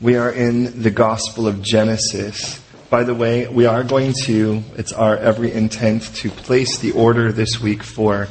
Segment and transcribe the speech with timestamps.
[0.00, 2.60] We are in the Gospel of Genesis.
[2.88, 7.32] By the way, we are going to, it's our every intent to place the order
[7.32, 8.28] this week for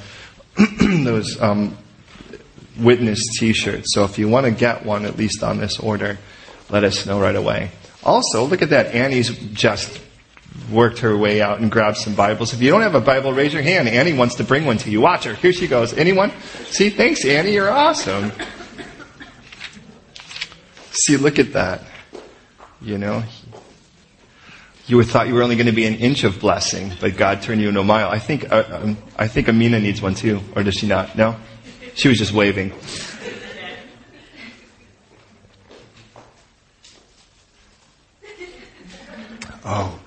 [0.82, 1.78] those um,
[2.80, 3.94] witness t shirts.
[3.94, 6.18] So if you want to get one, at least on this order,
[6.70, 7.72] let us know right away.
[8.02, 8.96] Also, look at that.
[8.96, 10.02] Annie's just
[10.72, 12.54] worked her way out and grabbed some Bibles.
[12.54, 13.90] If you don't have a Bible, raise your hand.
[13.90, 15.02] Annie wants to bring one to you.
[15.02, 15.34] Watch her.
[15.34, 15.92] Here she goes.
[15.94, 16.32] Anyone?
[16.68, 17.52] See, thanks, Annie.
[17.56, 18.32] You're awesome.
[21.00, 21.82] See, look at that.
[22.82, 23.24] You know,
[24.88, 27.62] you thought you were only going to be an inch of blessing, but God turned
[27.62, 28.10] you into a mile.
[28.10, 31.16] I think, uh, um, I think Amina needs one too, or does she not?
[31.18, 31.36] No?
[31.94, 32.74] She was just waving.
[39.66, 40.00] Oh,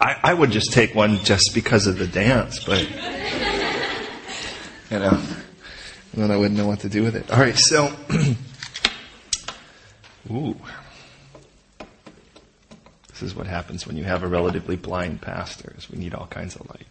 [0.00, 2.82] I, I would just take one just because of the dance, but
[4.90, 5.22] you know,
[6.12, 7.30] then I wouldn't know what to do with it.
[7.30, 7.94] All right, so,
[10.30, 10.56] ooh.
[13.08, 16.26] This is what happens when you have a relatively blind pastor, is we need all
[16.26, 16.86] kinds of light.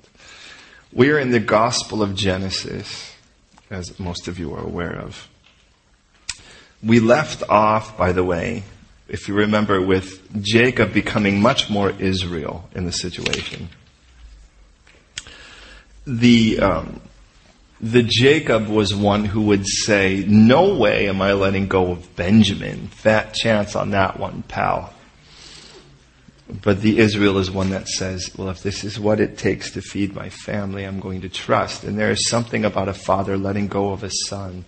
[0.93, 3.15] We are in the Gospel of Genesis,
[3.69, 5.27] as most of you are aware of.
[6.83, 8.63] We left off, by the way,
[9.07, 13.69] if you remember, with Jacob becoming much more Israel in the situation.
[16.05, 17.01] The, um,
[17.81, 22.87] the Jacob was one who would say, No way am I letting go of Benjamin.
[22.87, 24.93] Fat chance on that one, pal.
[26.61, 29.81] But the Israel is one that says, well, if this is what it takes to
[29.81, 31.85] feed my family, I'm going to trust.
[31.85, 34.65] And there is something about a father letting go of a son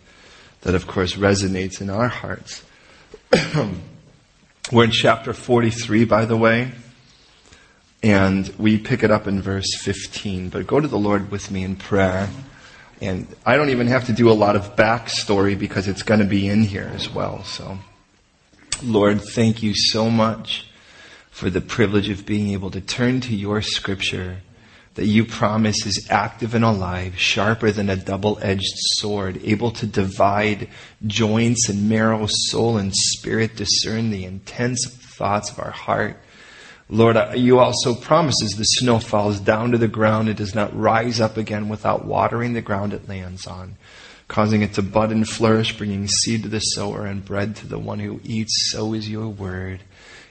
[0.61, 2.63] that, of course, resonates in our hearts.
[4.71, 6.71] We're in chapter 43, by the way,
[8.01, 10.49] and we pick it up in verse 15.
[10.49, 12.29] But go to the Lord with me in prayer.
[13.03, 16.25] And I don't even have to do a lot of backstory because it's going to
[16.25, 17.43] be in here as well.
[17.43, 17.79] So,
[18.81, 20.67] Lord, thank you so much
[21.29, 24.37] for the privilege of being able to turn to your scripture
[24.95, 30.69] that you promise is active and alive, sharper than a double-edged sword, able to divide
[31.05, 34.85] joints and marrow, soul and spirit, discern the intense
[35.17, 36.17] thoughts of our heart.
[36.89, 40.53] Lord, uh, you also promise as the snow falls down to the ground, it does
[40.53, 43.77] not rise up again without watering the ground it lands on,
[44.27, 47.79] causing it to bud and flourish, bringing seed to the sower and bread to the
[47.79, 48.71] one who eats.
[48.71, 49.81] So is your word.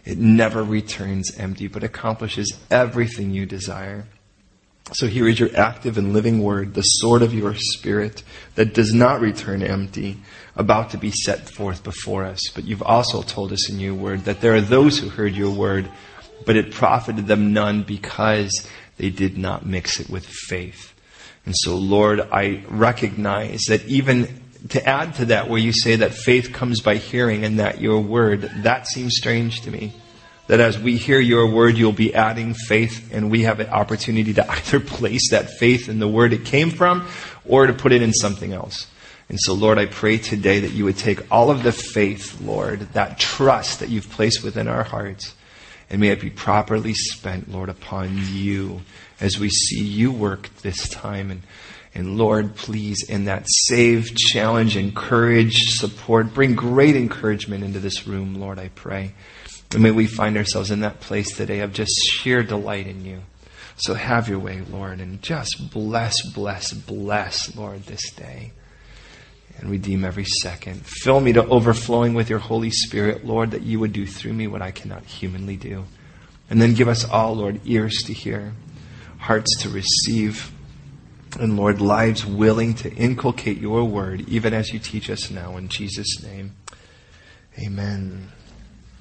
[0.04, 4.04] It never returns empty, but accomplishes everything you desire.
[4.92, 8.22] So here is your active and living word, the sword of your spirit
[8.56, 10.18] that does not return empty,
[10.56, 12.40] about to be set forth before us.
[12.54, 15.52] But you've also told us in your word that there are those who heard your
[15.52, 15.88] word,
[16.44, 18.66] but it profited them none because
[18.96, 20.94] they did not mix it with faith.
[21.44, 26.14] And so, Lord, I recognize that even to add to that, where you say that
[26.14, 29.92] faith comes by hearing and that your word, that seems strange to me.
[30.48, 34.34] That as we hear your word, you'll be adding faith, and we have an opportunity
[34.34, 37.08] to either place that faith in the word it came from
[37.44, 38.86] or to put it in something else.
[39.28, 42.80] And so, Lord, I pray today that you would take all of the faith, Lord,
[42.92, 45.34] that trust that you've placed within our hearts,
[45.92, 48.80] and may it be properly spent, Lord, upon you
[49.20, 51.30] as we see you work this time.
[51.30, 51.42] And
[51.94, 58.36] and Lord, please, in that save, challenge, encourage, support, bring great encouragement into this room,
[58.36, 59.12] Lord, I pray.
[59.72, 63.20] And may we find ourselves in that place today of just sheer delight in you.
[63.76, 68.52] So have your way, Lord, and just bless, bless, bless, Lord, this day.
[69.58, 70.84] And redeem every second.
[70.84, 74.48] Fill me to overflowing with your Holy Spirit, Lord, that you would do through me
[74.48, 75.84] what I cannot humanly do.
[76.50, 78.54] And then give us all, Lord, ears to hear,
[79.18, 80.52] hearts to receive
[81.38, 85.68] and Lord, lives willing to inculcate your word, even as you teach us now, in
[85.68, 86.54] Jesus' name.
[87.58, 88.28] Amen.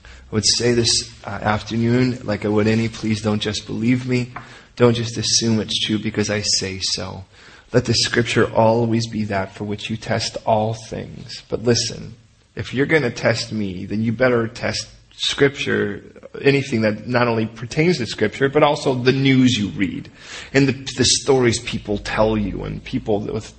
[0.06, 4.32] I would say this uh, afternoon, like I would any, please don't just believe me.
[4.78, 7.26] Don't just assume it's true because I say so.
[7.74, 11.44] Let the scripture always be that for which you test all things.
[11.50, 12.16] But listen,
[12.56, 16.04] if you're going to test me, then you better test scripture,
[16.42, 20.10] anything that not only pertains to scripture, but also the news you read
[20.54, 23.54] and the, the stories people tell you and people with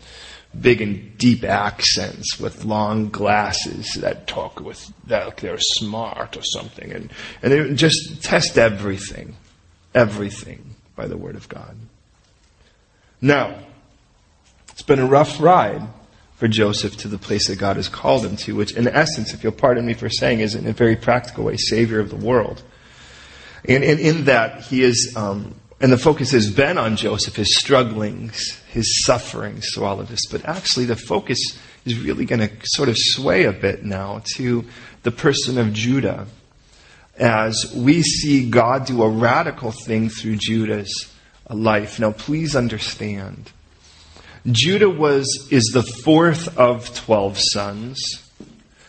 [0.60, 6.92] big and deep accents with long glasses that talk with that they're smart or something
[6.92, 7.10] and,
[7.42, 9.34] and just test everything
[9.94, 11.74] everything by the word of god
[13.22, 13.58] now
[14.72, 15.82] it's been a rough ride
[16.34, 19.44] for Joseph to the place that God has called him to, which in essence, if
[19.44, 22.62] you'll pardon me for saying, is in a very practical way, Savior of the world.
[23.64, 27.56] And, and in that, he is, um, and the focus has been on Joseph, his
[27.56, 30.26] strugglings, his sufferings through all of this.
[30.26, 31.38] But actually, the focus
[31.84, 34.64] is really going to sort of sway a bit now to
[35.04, 36.26] the person of Judah
[37.16, 41.12] as we see God do a radical thing through Judah's
[41.48, 42.00] life.
[42.00, 43.52] Now, please understand.
[44.50, 48.30] Judah was, is the fourth of 12 sons.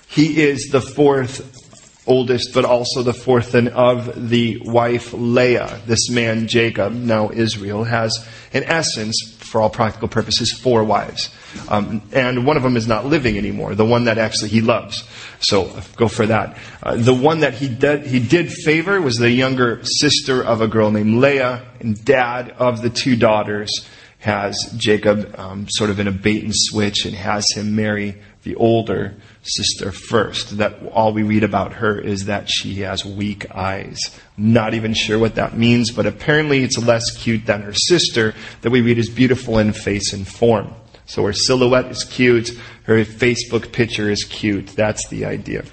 [0.08, 1.60] He is the fourth
[2.08, 5.80] oldest, but also the fourth of the wife Leah.
[5.86, 11.30] This man, Jacob, now Israel, has, in essence, for all practical purposes, four wives.
[11.70, 15.08] Um, and one of them is not living anymore, the one that actually he loves.
[15.40, 16.58] So go for that.
[16.82, 20.68] Uh, the one that he did, he did favor was the younger sister of a
[20.68, 23.88] girl named Leah, and dad of the two daughters
[24.24, 28.56] has Jacob um, sort of in a bait and switch and has him marry the
[28.56, 30.58] older sister first.
[30.60, 34.00] That all we read about her is that she has weak eyes.
[34.38, 38.70] Not even sure what that means, but apparently it's less cute than her sister that
[38.70, 40.74] we read is beautiful in face and form.
[41.06, 44.68] So her silhouette is cute, her Facebook picture is cute.
[44.68, 45.66] That's the idea.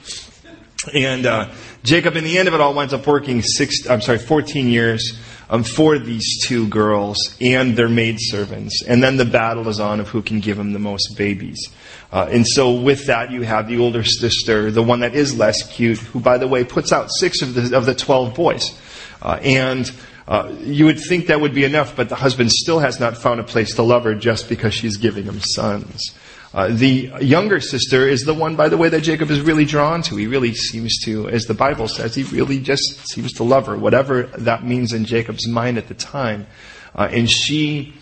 [0.93, 1.51] And uh,
[1.83, 3.89] Jacob, in the end of it all, winds up working six.
[3.89, 5.19] I'm sorry, 14 years
[5.49, 8.83] um, for these two girls and their maidservants.
[8.87, 11.69] And then the battle is on of who can give him the most babies.
[12.13, 15.63] Uh, and so with that, you have the older sister, the one that is less
[15.75, 18.79] cute, who, by the way, puts out six of the, of the 12 boys.
[19.23, 19.91] Uh, and
[20.29, 23.41] uh, you would think that would be enough, but the husband still has not found
[23.41, 26.15] a place to love her just because she's giving him sons.
[26.53, 30.03] Uh, the younger sister is the one, by the way, that Jacob is really drawn
[30.03, 30.17] to.
[30.17, 33.77] He really seems to, as the Bible says, he really just seems to love her,
[33.77, 36.49] whatever that means in Jacob's mind at the time.
[36.93, 37.95] Uh, and she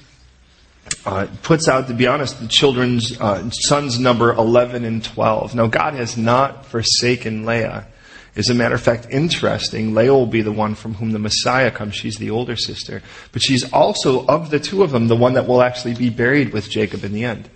[1.05, 5.55] uh, puts out, to be honest, the children's uh, sons number 11 and 12.
[5.55, 7.87] Now, God has not forsaken Leah.
[8.35, 11.71] As a matter of fact, interesting, Leah will be the one from whom the Messiah
[11.71, 11.97] comes.
[11.97, 13.03] She's the older sister.
[13.33, 16.55] But she's also, of the two of them, the one that will actually be buried
[16.55, 17.51] with Jacob in the end.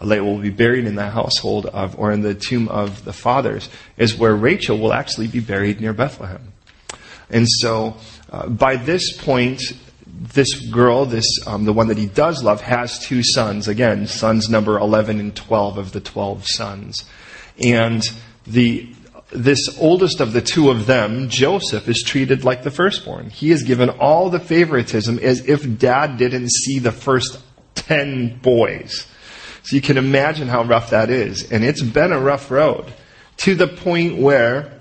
[0.00, 3.68] Leah will be buried in the household of, or in the tomb of the fathers,
[3.96, 6.52] is where Rachel will actually be buried near Bethlehem.
[7.30, 7.96] And so,
[8.30, 9.60] uh, by this point,
[10.06, 13.68] this girl, this um, the one that he does love, has two sons.
[13.68, 17.04] Again, sons number eleven and twelve of the twelve sons,
[17.62, 18.02] and
[18.46, 18.88] the
[19.30, 23.28] this oldest of the two of them, Joseph, is treated like the firstborn.
[23.28, 27.38] He is given all the favoritism as if dad didn't see the first
[27.74, 29.06] ten boys.
[29.68, 31.52] So you can imagine how rough that is.
[31.52, 32.90] And it's been a rough road
[33.36, 34.77] to the point where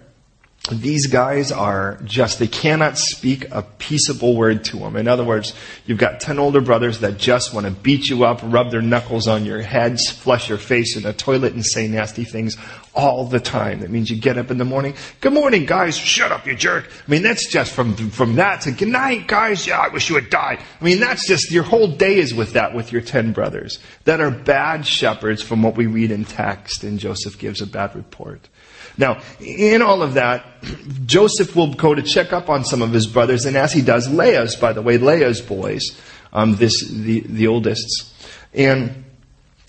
[0.69, 4.95] these guys are just, they cannot speak a peaceable word to them.
[4.95, 5.53] In other words,
[5.85, 9.27] you've got 10 older brothers that just want to beat you up, rub their knuckles
[9.27, 12.57] on your heads, flush your face in a toilet, and say nasty things
[12.93, 13.79] all the time.
[13.81, 16.89] That means you get up in the morning, good morning, guys, shut up, you jerk.
[17.07, 20.15] I mean, that's just from, from that to good night, guys, yeah, I wish you
[20.15, 20.59] had died.
[20.81, 24.19] I mean, that's just, your whole day is with that, with your 10 brothers that
[24.19, 28.49] are bad shepherds from what we read in text, and Joseph gives a bad report.
[28.97, 30.45] Now, in all of that,
[31.05, 34.09] Joseph will go to check up on some of his brothers, and as he does,
[34.09, 35.83] Leah's, by the way, Leah's boys,
[36.33, 38.13] um, this the the oldest,
[38.53, 39.05] and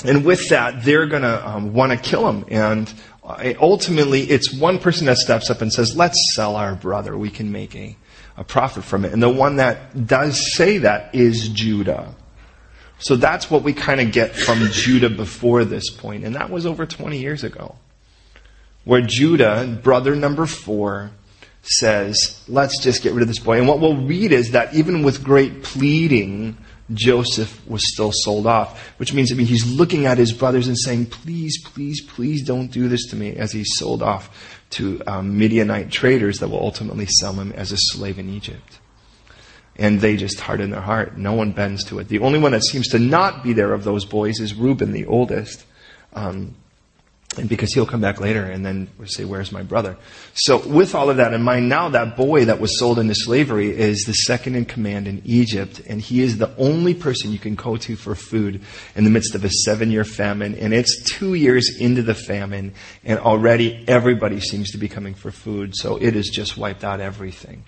[0.04, 2.92] and with that, they're going to um, want to kill him, and
[3.22, 7.16] uh, ultimately, it's one person that steps up and says, "Let's sell our brother.
[7.16, 7.96] We can make a
[8.36, 12.14] a profit from it." And the one that does say that is Judah.
[13.00, 16.66] So that's what we kind of get from Judah before this point, and that was
[16.66, 17.76] over 20 years ago
[18.88, 21.10] where Judah, brother number four,
[21.60, 23.58] says, let's just get rid of this boy.
[23.58, 26.56] And what we'll read is that even with great pleading,
[26.94, 30.78] Joseph was still sold off, which means I mean, he's looking at his brothers and
[30.78, 35.36] saying, please, please, please don't do this to me as he's sold off to um,
[35.36, 38.78] Midianite traders that will ultimately sell him as a slave in Egypt.
[39.76, 41.18] And they just harden their heart.
[41.18, 42.08] No one bends to it.
[42.08, 45.04] The only one that seems to not be there of those boys is Reuben, the
[45.04, 45.66] oldest.
[46.14, 46.54] Um,
[47.36, 49.96] and because he'll come back later and then we say, Where's my brother?
[50.34, 53.68] So, with all of that in mind, now that boy that was sold into slavery
[53.68, 57.54] is the second in command in Egypt, and he is the only person you can
[57.54, 58.62] go to for food
[58.96, 60.54] in the midst of a seven year famine.
[60.54, 62.72] And it's two years into the famine,
[63.04, 67.00] and already everybody seems to be coming for food, so it has just wiped out
[67.00, 67.64] everything.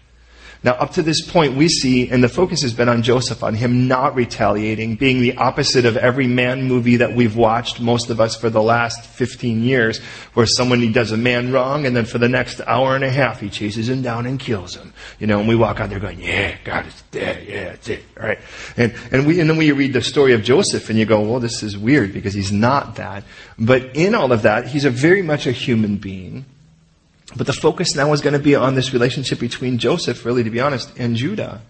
[0.62, 3.54] Now, up to this point, we see, and the focus has been on Joseph, on
[3.54, 8.20] him not retaliating, being the opposite of every man movie that we've watched, most of
[8.20, 10.00] us for the last 15 years,
[10.34, 13.40] where someone does a man wrong, and then for the next hour and a half,
[13.40, 14.92] he chases him down and kills him.
[15.18, 18.04] You know, and we walk out there going, yeah, God is dead, yeah, that's it,
[18.14, 18.38] right?
[18.76, 21.40] And, and we, and then we read the story of Joseph, and you go, well,
[21.40, 23.24] this is weird, because he's not that.
[23.58, 26.44] But in all of that, he's a very much a human being
[27.36, 30.50] but the focus now is going to be on this relationship between Joseph, really, to
[30.50, 31.62] be honest, and Judah.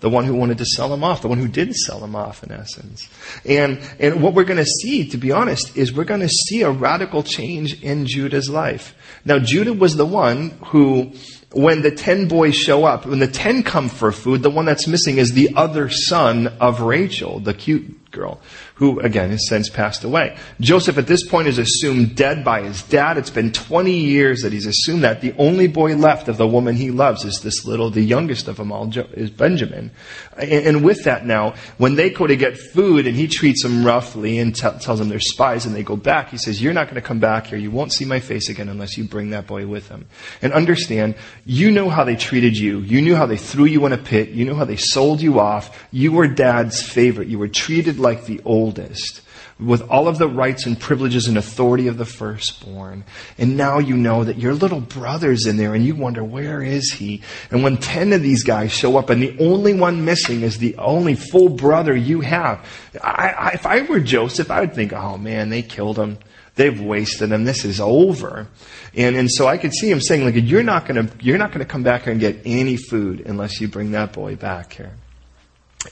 [0.00, 2.42] the one who wanted to sell him off, the one who did sell him off
[2.42, 3.08] in essence.
[3.44, 6.62] And, and what we're going to see, to be honest, is we're going to see
[6.62, 8.94] a radical change in Judah's life.
[9.24, 11.12] Now, Judah was the one who,
[11.52, 14.86] when the ten boys show up, when the ten come for food, the one that's
[14.86, 18.40] missing is the other son of Rachel, the cute girl
[18.74, 20.36] who again has since passed away.
[20.60, 23.18] Joseph at this point is assumed dead by his dad.
[23.18, 25.20] It's been 20 years that he's assumed that.
[25.20, 28.56] The only boy left of the woman he loves is this little, the youngest of
[28.56, 29.90] them all, is Benjamin.
[30.36, 34.38] And, with that now, when they go to get food and he treats them roughly
[34.38, 36.94] and t- tells them they're spies and they go back, he says, you're not going
[36.94, 37.58] to come back here.
[37.58, 40.06] You won't see my face again unless you bring that boy with him.
[40.40, 42.80] And understand, you know how they treated you.
[42.80, 44.30] You knew how they threw you in a pit.
[44.30, 45.86] You knew how they sold you off.
[45.92, 47.28] You were dad's favorite.
[47.28, 49.20] You were treated like the oldest,
[49.58, 53.04] with all of the rights and privileges and authority of the firstborn.
[53.38, 56.92] And now you know that your little brother's in there and you wonder, where is
[56.92, 57.22] he?
[57.50, 60.76] And when 10 of these guys show up and the only one missing is the
[60.76, 62.66] only full brother you have,
[63.02, 66.18] I, I, if I were Joseph, I would think, oh man, they killed him.
[66.56, 67.44] They've wasted him.
[67.44, 68.48] This is over.
[68.94, 71.64] And, and so I could see him saying, like, you're not gonna, you're not gonna
[71.64, 74.92] come back here and get any food unless you bring that boy back here.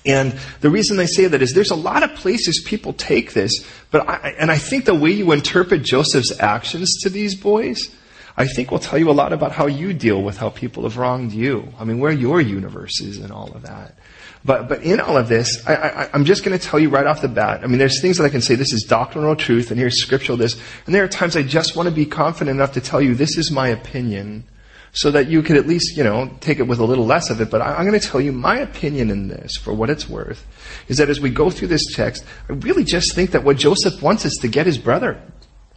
[0.04, 3.66] And the reason I say that is there's a lot of places people take this,
[3.90, 7.94] but I, and I think the way you interpret Joseph's actions to these boys,
[8.36, 10.98] I think will tell you a lot about how you deal with how people have
[10.98, 11.72] wronged you.
[11.78, 13.96] I mean, where your universe is and all of that.
[14.44, 17.22] But, but in all of this, I, I'm just going to tell you right off
[17.22, 17.64] the bat.
[17.64, 20.38] I mean, there's things that I can say, this is doctrinal truth, and here's scriptural
[20.38, 20.60] this.
[20.86, 23.36] And there are times I just want to be confident enough to tell you, this
[23.36, 24.44] is my opinion
[24.92, 27.40] so that you could at least, you know, take it with a little less of
[27.40, 27.50] it.
[27.50, 30.46] But I, am going to tell you my opinion in this, for what it's worth,
[30.88, 34.02] is that as we go through this text, I really just think that what Joseph
[34.02, 35.20] wants is to get his brother.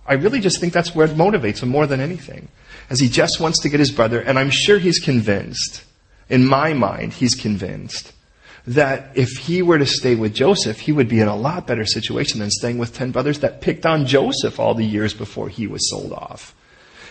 [0.05, 2.47] I really just think that's where it motivates him more than anything.
[2.89, 5.83] As he just wants to get his brother, and I'm sure he's convinced,
[6.29, 8.13] in my mind, he's convinced
[8.67, 11.85] that if he were to stay with Joseph, he would be in a lot better
[11.85, 15.67] situation than staying with 10 brothers that picked on Joseph all the years before he
[15.67, 16.55] was sold off.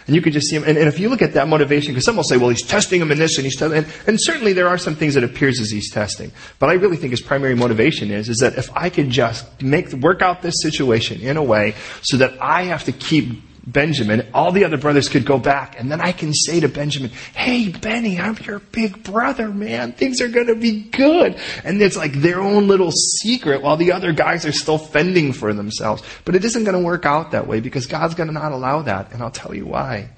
[0.06, 0.64] And you could just see him.
[0.66, 3.00] And, and if you look at that motivation, because some will say, well, he's testing
[3.00, 5.60] him in this and he's testing, and, and certainly there are some things that appears
[5.60, 6.32] as he's testing.
[6.58, 9.92] But I really think his primary motivation is, is that if I could just make,
[9.92, 14.52] work out this situation in a way so that I have to keep Benjamin, all
[14.52, 18.18] the other brothers could go back, and then I can say to Benjamin, Hey, Benny,
[18.18, 19.92] I'm your big brother, man.
[19.92, 21.38] Things are gonna be good.
[21.62, 25.52] And it's like their own little secret while the other guys are still fending for
[25.52, 26.02] themselves.
[26.24, 29.22] But it isn't gonna work out that way because God's gonna not allow that, and
[29.22, 30.10] I'll tell you why.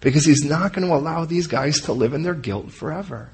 [0.00, 3.30] Because He's not gonna allow these guys to live in their guilt forever.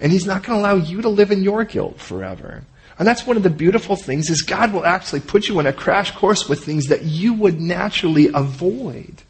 [0.00, 2.64] And He's not gonna allow you to live in your guilt forever.
[2.98, 5.72] And that's one of the beautiful things is God will actually put you in a
[5.72, 9.22] crash course with things that you would naturally avoid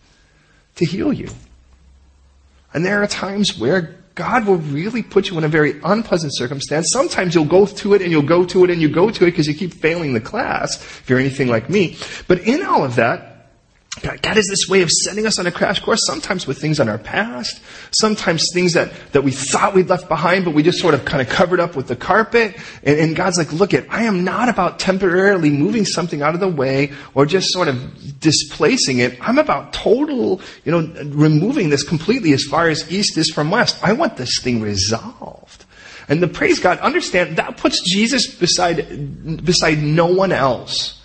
[0.76, 1.28] to heal you.
[2.72, 6.90] And there are times where God will really put you in a very unpleasant circumstance.
[6.90, 9.30] Sometimes you'll go to it and you'll go to it and you go to it
[9.30, 11.98] because you keep failing the class, if you're anything like me.
[12.26, 13.35] But in all of that,
[14.02, 16.88] God has this way of sending us on a crash course, sometimes with things on
[16.88, 17.60] our past,
[17.92, 21.22] sometimes things that, that we thought we'd left behind, but we just sort of kind
[21.22, 22.58] of covered up with the carpet.
[22.82, 26.40] And, and God's like, look it, I am not about temporarily moving something out of
[26.40, 29.16] the way or just sort of displacing it.
[29.20, 33.82] I'm about total, you know, removing this completely as far as east is from west.
[33.82, 35.64] I want this thing resolved.
[36.08, 41.02] And the praise God, understand that puts Jesus beside, beside no one else.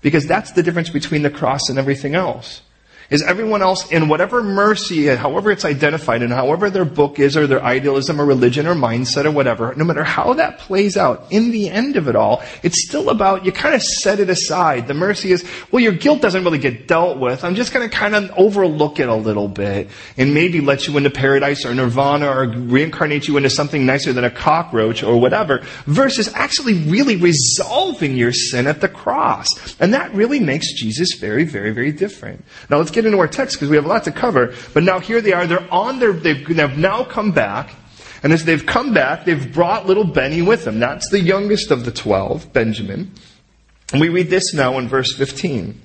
[0.00, 2.62] Because that's the difference between the cross and everything else
[3.10, 7.46] is everyone else in whatever mercy, however it's identified, and however their book is, or
[7.46, 11.50] their idealism, or religion, or mindset, or whatever, no matter how that plays out, in
[11.50, 14.86] the end of it all, it's still about, you kind of set it aside.
[14.86, 17.42] The mercy is, well, your guilt doesn't really get dealt with.
[17.42, 20.96] I'm just going to kind of overlook it a little bit, and maybe let you
[20.96, 25.64] into paradise, or nirvana, or reincarnate you into something nicer than a cockroach, or whatever,
[25.86, 29.48] versus actually really resolving your sin at the cross.
[29.80, 32.44] And that really makes Jesus very, very, very different.
[32.68, 34.54] Now let's get get into our text because we have a lot to cover.
[34.74, 35.46] But now here they are.
[35.46, 37.74] They're on their, they've, they've now come back.
[38.22, 40.78] And as they've come back, they've brought little Benny with them.
[40.78, 43.12] That's the youngest of the twelve, Benjamin.
[43.92, 45.80] And we read this now in verse 15.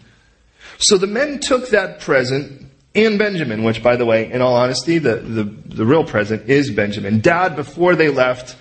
[0.77, 4.97] So the men took that present and Benjamin, which by the way, in all honesty,
[4.97, 7.19] the, the, the real present is Benjamin.
[7.19, 8.55] Dad, before they left,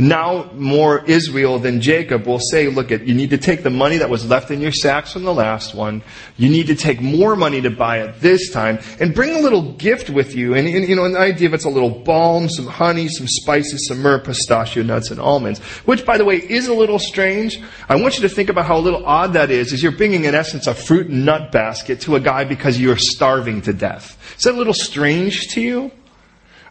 [0.00, 4.10] now more Israel than Jacob will say, look you need to take the money that
[4.10, 6.02] was left in your sacks from the last one.
[6.36, 9.72] You need to take more money to buy it this time and bring a little
[9.74, 10.54] gift with you.
[10.54, 13.86] And, and you know, an idea of it's a little balm, some honey, some spices,
[13.86, 17.60] some myrrh, pistachio nuts, and almonds, which by the way is a little strange.
[17.88, 20.24] I want you to think about how a little odd that is, is you're bringing
[20.24, 24.16] in essence a fruit and nut basket to a guy because you're starving to death.
[24.36, 25.92] Is that a little strange to you?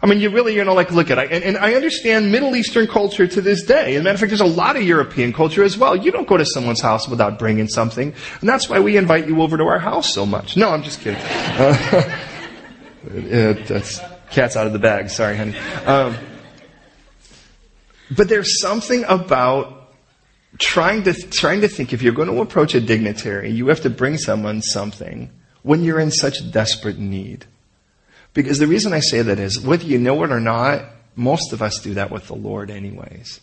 [0.01, 1.29] I mean, you really, you know, like look at it.
[1.31, 3.95] And, and, I understand Middle Eastern culture to this day.
[3.95, 5.93] As a matter of fact, there's a lot of European culture as well.
[5.93, 8.13] You don't go to someone's house without bringing something.
[8.39, 10.55] And that's why we invite you over to our house so much.
[10.55, 11.19] No, I'm just kidding.
[11.19, 12.07] Uh,
[13.67, 13.99] that's
[14.31, 15.09] cat's out of the bag.
[15.09, 15.57] Sorry, honey.
[15.85, 16.15] Um,
[18.15, 19.91] but there's something about
[20.59, 23.89] trying to, trying to think if you're going to approach a dignitary, you have to
[23.89, 25.29] bring someone something
[25.63, 27.45] when you're in such desperate need.
[28.43, 30.85] Because the reason I say that is, whether you know it or not,
[31.17, 33.41] most of us do that with the Lord anyways.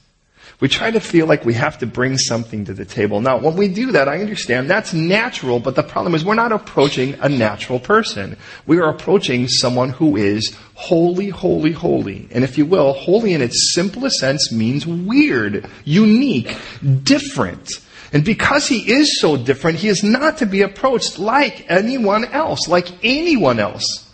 [0.58, 3.20] We try to feel like we have to bring something to the table.
[3.20, 6.50] Now, when we do that, I understand that's natural, but the problem is we're not
[6.50, 8.38] approaching a natural person.
[8.66, 12.26] We are approaching someone who is holy, holy, holy.
[12.30, 16.56] And if you will, holy in its simplest sense means weird, unique,
[17.02, 17.68] different.
[18.14, 22.66] And because he is so different, he is not to be approached like anyone else,
[22.66, 24.05] like anyone else.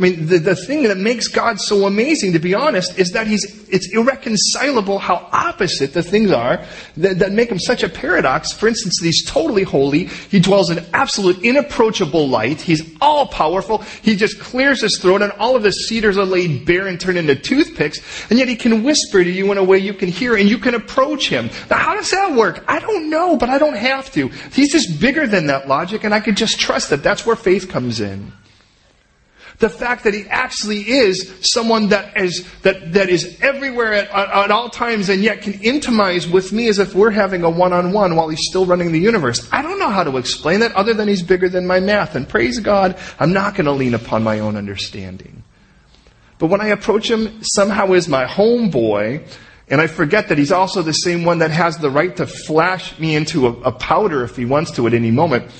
[0.00, 3.26] I mean, the, the thing that makes God so amazing, to be honest, is that
[3.26, 6.64] he's, it's irreconcilable how opposite the things are
[6.96, 8.50] that, that make him such a paradox.
[8.50, 10.04] For instance, he's totally holy.
[10.04, 12.62] He dwells in absolute inapproachable light.
[12.62, 13.82] He's all powerful.
[14.00, 17.18] He just clears his throat and all of the cedars are laid bare and turned
[17.18, 17.98] into toothpicks.
[18.30, 20.56] And yet he can whisper to you in a way you can hear and you
[20.56, 21.50] can approach him.
[21.68, 22.64] Now, how does that work?
[22.66, 24.28] I don't know, but I don't have to.
[24.54, 27.68] He's just bigger than that logic and I could just trust that that's where faith
[27.68, 28.32] comes in
[29.60, 34.50] the fact that he actually is someone that is, that, that is everywhere at, at,
[34.50, 38.30] all times and yet can intimize with me as if we're having a one-on-one while
[38.30, 39.46] he's still running the universe.
[39.52, 42.16] I don't know how to explain that other than he's bigger than my math.
[42.16, 45.44] And praise God, I'm not going to lean upon my own understanding.
[46.38, 49.26] But when I approach him somehow as my homeboy,
[49.68, 52.98] and I forget that he's also the same one that has the right to flash
[52.98, 55.52] me into a, a powder if he wants to at any moment,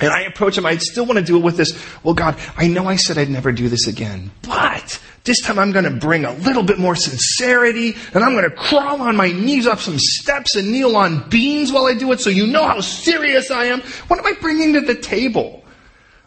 [0.00, 1.72] and I approach him, I still want to do it with this,
[2.02, 5.72] well, God, I know I said I'd never do this again, but this time I'm
[5.72, 9.30] going to bring a little bit more sincerity, and I'm going to crawl on my
[9.32, 12.66] knees up some steps and kneel on beans while I do it so you know
[12.66, 13.80] how serious I am.
[14.08, 15.64] What am I bringing to the table?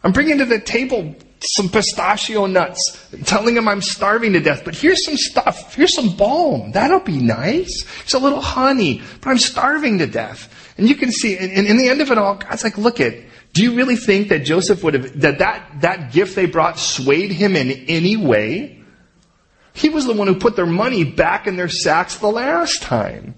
[0.04, 4.76] I'm bringing to the table some pistachio nuts, telling him I'm starving to death, but
[4.76, 6.72] here's some stuff, here's some balm.
[6.72, 7.86] That'll be nice.
[8.02, 10.74] It's a little honey, but I'm starving to death.
[10.78, 13.16] And you can see, and in the end of it all, God's like, look at,
[13.58, 17.32] do you really think that Joseph would have, that, that that gift they brought swayed
[17.32, 18.80] him in any way?
[19.74, 23.34] He was the one who put their money back in their sacks the last time.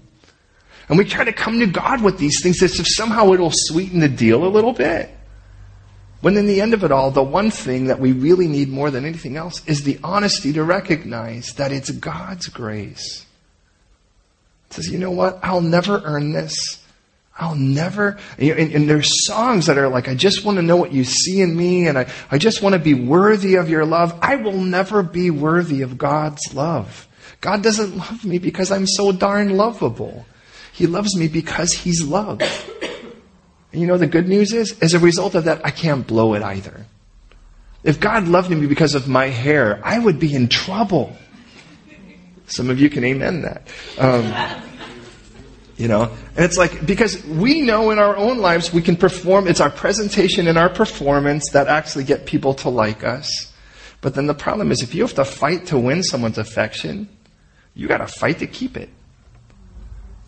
[0.90, 4.00] And we try to come to God with these things as if somehow it'll sweeten
[4.00, 5.08] the deal a little bit.
[6.20, 8.90] When in the end of it all, the one thing that we really need more
[8.90, 13.24] than anything else is the honesty to recognize that it's God's grace.
[14.66, 15.38] It says, you know what?
[15.42, 16.84] I'll never earn this.
[17.40, 20.92] I'll never, and, and, there's songs that are like, I just want to know what
[20.92, 24.16] you see in me, and I, I just want to be worthy of your love.
[24.20, 27.08] I will never be worthy of God's love.
[27.40, 30.26] God doesn't love me because I'm so darn lovable.
[30.74, 32.42] He loves me because He's love.
[33.72, 36.34] And you know the good news is, as a result of that, I can't blow
[36.34, 36.84] it either.
[37.82, 41.16] If God loved me because of my hair, I would be in trouble.
[42.48, 43.66] Some of you can amen that.
[43.96, 44.69] Um,
[45.80, 46.02] you know?
[46.36, 49.70] And it's like, because we know in our own lives we can perform, it's our
[49.70, 53.50] presentation and our performance that actually get people to like us.
[54.02, 57.08] But then the problem is if you have to fight to win someone's affection,
[57.74, 58.90] you gotta fight to keep it.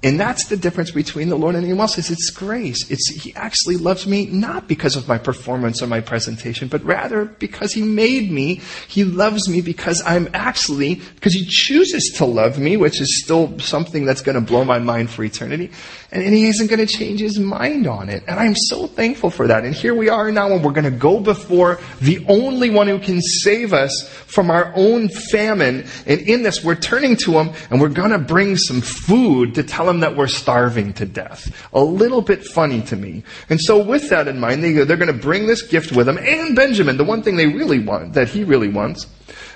[0.04, 1.96] And that's the difference between the Lord and anyone else.
[1.96, 2.90] Is it's grace.
[2.90, 7.26] It's He actually loves me not because of my performance or my presentation, but rather
[7.26, 8.60] because He made me.
[8.88, 13.56] He loves me because I'm actually because He chooses to love me, which is still
[13.60, 15.70] something that's going to blow my mind for eternity.
[16.10, 18.24] And, and He isn't going to change His mind on it.
[18.26, 19.64] And I'm so thankful for that.
[19.64, 22.98] And here we are now, and we're going to go before the only one who
[22.98, 25.86] can save us from our own famine.
[26.06, 29.62] And in this, we're turning to Him, and we're going to bring some food to
[29.62, 31.68] tell Him them that we're starving to death.
[31.72, 33.22] A little bit funny to me.
[33.48, 36.18] And so with that in mind, they, they're going to bring this gift with them
[36.18, 39.06] and Benjamin, the one thing they really want, that he really wants.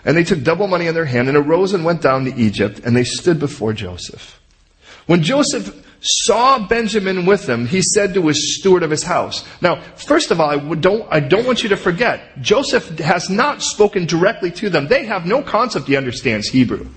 [0.04, 2.80] And they took double money in their hand and arose and went down to Egypt
[2.84, 4.40] and they stood before Joseph.
[5.06, 9.46] When Joseph saw Benjamin with them, he said to his steward of his house.
[9.60, 13.62] Now, first of all, I don't, I don't want you to forget, Joseph has not
[13.62, 14.88] spoken directly to them.
[14.88, 16.88] They have no concept he understands Hebrew.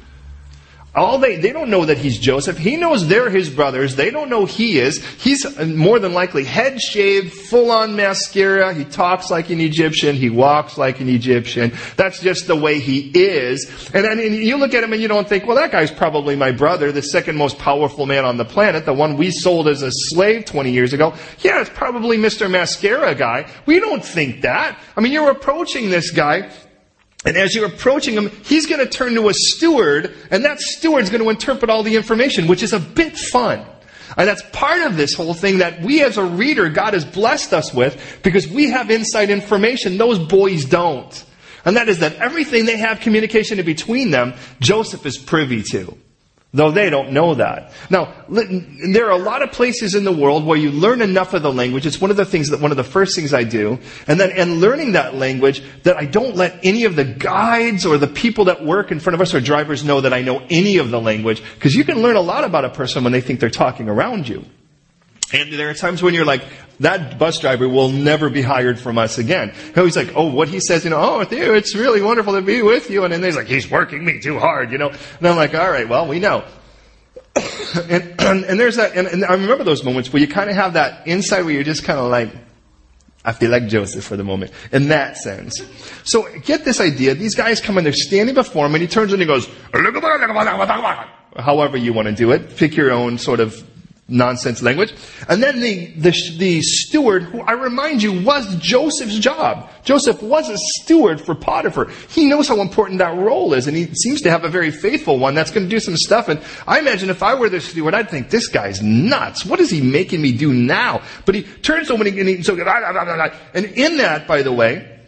[0.96, 2.58] All they, they don't know that he's Joseph.
[2.58, 3.96] He knows they're his brothers.
[3.96, 5.06] They don't know he is.
[5.18, 8.74] He's more than likely head shaved, full on mascara.
[8.74, 10.16] He talks like an Egyptian.
[10.16, 11.74] He walks like an Egyptian.
[11.96, 13.90] That's just the way he is.
[13.94, 16.36] And, and, and you look at him and you don't think, well, that guy's probably
[16.36, 19.84] my brother, the second most powerful man on the planet, the one we sold as
[19.84, 21.14] a slave 20 years ago.
[21.42, 22.50] Yeah, it's probably Mr.
[22.50, 23.48] Mascara guy.
[23.68, 24.80] We don't think that.
[24.98, 26.50] I mean, you're approaching this guy
[27.26, 31.10] And as you're approaching him, he's going to turn to a steward, and that steward's
[31.10, 33.66] going to interpret all the information, which is a bit fun.
[34.18, 37.54] And that's part of this whole thing that we as a reader, God has blessed
[37.54, 41.26] us with because we have inside information those boys don't.
[41.66, 45.98] And that is that everything they have communication in between them, Joseph is privy to.
[46.52, 47.74] Though they don't know that.
[47.92, 51.44] Now, there are a lot of places in the world where you learn enough of
[51.44, 51.86] the language.
[51.86, 53.78] It's one of the things that, one of the first things I do.
[54.08, 58.00] And then, in learning that language, that I don't let any of the guides or
[58.00, 60.78] the people that work in front of us or drivers know that I know any
[60.78, 61.44] of the language.
[61.54, 64.28] Because you can learn a lot about a person when they think they're talking around
[64.28, 64.44] you.
[65.32, 66.44] And there are times when you're like,
[66.80, 69.54] that bus driver will never be hired from us again.
[69.76, 72.90] He's like, oh, what he says, you know, oh, it's really wonderful to be with
[72.90, 73.04] you.
[73.04, 74.90] And then he's like, he's working me too hard, you know.
[74.90, 76.46] And I'm like, all right, well, we know.
[77.90, 80.56] and, and, and, there's that, and, and I remember those moments where you kind of
[80.56, 82.32] have that inside where you're just kind of like,
[83.24, 85.62] I feel like Joseph for the moment, in that sense.
[86.06, 87.14] So get this idea.
[87.16, 89.48] These guys come in, they're standing before him and he turns and he goes,
[91.38, 92.56] however you want to do it.
[92.56, 93.69] Pick your own sort of
[94.10, 94.94] nonsense language.
[95.28, 99.70] And then the, the, the steward, who I remind you was Joseph's job.
[99.84, 101.90] Joseph was a steward for Potiphar.
[102.10, 105.18] He knows how important that role is, and he seems to have a very faithful
[105.18, 106.30] one that's going to do some stuff.
[106.30, 109.46] And I imagine if I were the steward, I'd think, this guy's nuts.
[109.46, 111.02] What is he making me do now?
[111.26, 115.00] But he turns and he, and he so, and in that, by the way,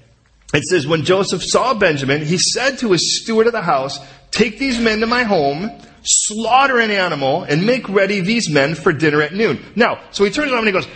[0.53, 3.99] it says, when Joseph saw Benjamin, he said to his steward of the house,
[4.31, 5.71] take these men to my home,
[6.03, 9.63] slaughter an animal, and make ready these men for dinner at noon.
[9.75, 10.87] Now, so he turns around and he goes,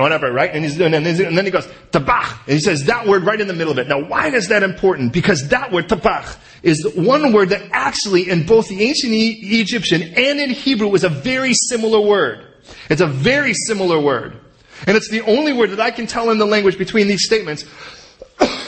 [0.00, 0.50] whatever, right?
[0.52, 2.38] And, he's, and, then he goes, tabach.
[2.46, 3.88] And he says that word right in the middle of it.
[3.88, 5.12] Now, why is that important?
[5.12, 10.02] Because that word, tabach, is one word that actually in both the ancient e- Egyptian
[10.02, 12.46] and in Hebrew is a very similar word.
[12.88, 14.38] It's a very similar word.
[14.86, 17.64] And it's the only word that I can tell in the language between these statements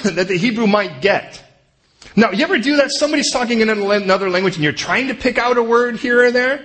[0.04, 1.42] that the Hebrew might get.
[2.14, 2.90] Now, you ever do that?
[2.90, 6.30] Somebody's talking in another language and you're trying to pick out a word here or
[6.30, 6.64] there?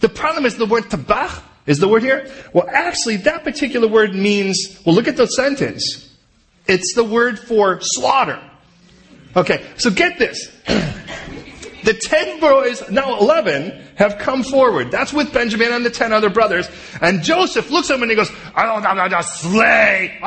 [0.00, 2.30] The problem is the word tabach is the word here.
[2.52, 6.10] Well, actually, that particular word means, well, look at the sentence.
[6.66, 8.42] It's the word for slaughter.
[9.34, 10.48] Okay, so get this.
[10.66, 14.90] the ten boys, now eleven, have come forward.
[14.90, 16.68] That's with Benjamin and the ten other brothers.
[17.00, 18.30] And Joseph looks at them and he goes,
[19.22, 20.18] slay,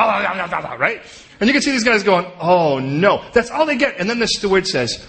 [0.80, 1.02] right?
[1.40, 3.24] And you can see these guys going, oh no.
[3.34, 4.00] That's all they get.
[4.00, 5.06] And then the steward says,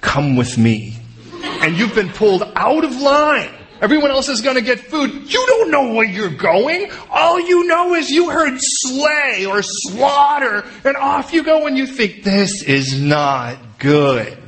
[0.00, 0.96] come with me.
[1.42, 3.50] And you've been pulled out of line.
[3.80, 5.30] Everyone else is going to get food.
[5.30, 6.90] You don't know where you're going.
[7.10, 11.86] All you know is you heard slay or slaughter, and off you go, and you
[11.86, 14.38] think, this is not good.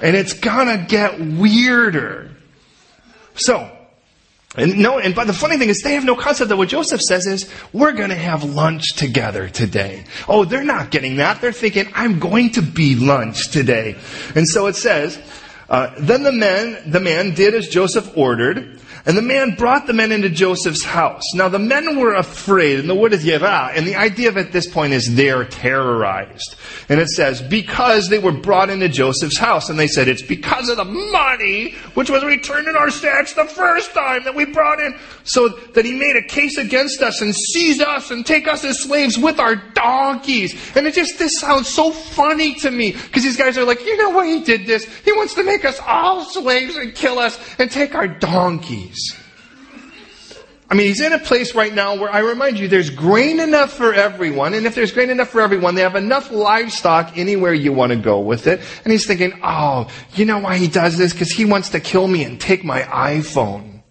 [0.00, 2.30] And it's going to get weirder.
[3.34, 3.76] So,
[4.56, 7.00] and no, and but the funny thing is they have no concept that what Joseph
[7.00, 10.04] says is, we're gonna have lunch together today.
[10.28, 11.40] Oh, they're not getting that.
[11.40, 13.96] They're thinking, I'm going to be lunch today.
[14.34, 15.20] And so it says,
[15.68, 19.92] uh, then the man, the man did as Joseph ordered, and the man brought the
[19.92, 21.22] men into Joseph's house.
[21.34, 24.52] Now the men were afraid, and the word is yera, and the idea of at
[24.52, 26.56] this point is they're terrorized.
[26.88, 30.68] And it says, because they were brought into Joseph's house, and they said, it's because
[30.68, 34.80] of the money which was returned in our sacks the first time that we brought
[34.80, 38.64] in, so that he made a case against us and seize us and take us
[38.64, 40.54] as slaves with our donkeys.
[40.76, 43.96] And it just, this sounds so funny to me, because these guys are like, you
[43.96, 44.84] know why he did this?
[45.04, 48.89] He wants to make us all slaves and kill us and take our donkeys.
[50.70, 53.72] I mean, he's in a place right now where I remind you there's grain enough
[53.72, 57.72] for everyone, and if there's grain enough for everyone, they have enough livestock anywhere you
[57.72, 58.60] want to go with it.
[58.84, 61.12] And he's thinking, oh, you know why he does this?
[61.12, 63.82] Because he wants to kill me and take my iPhone.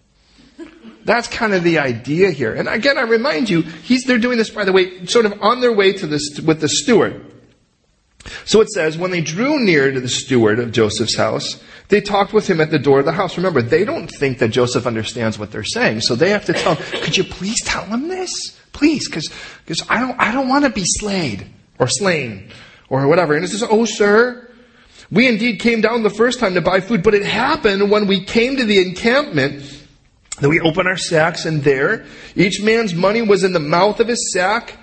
[1.04, 2.54] That's kind of the idea here.
[2.54, 5.60] And again, I remind you, he's, they're doing this, by the way, sort of on
[5.60, 7.26] their way to this, with the steward.
[8.44, 12.32] So it says, when they drew near to the steward of Joseph's house, they talked
[12.32, 13.36] with him at the door of the house.
[13.36, 16.76] Remember, they don't think that Joseph understands what they're saying, so they have to tell
[16.76, 18.58] him, could you please tell him this?
[18.72, 21.46] Please, because I don't, I don't want to be slayed
[21.78, 22.50] or slain
[22.88, 23.34] or whatever.
[23.34, 24.48] And it says, oh, sir,
[25.10, 28.24] we indeed came down the first time to buy food, but it happened when we
[28.24, 29.78] came to the encampment
[30.40, 34.08] that we opened our sacks, and there each man's money was in the mouth of
[34.08, 34.76] his sack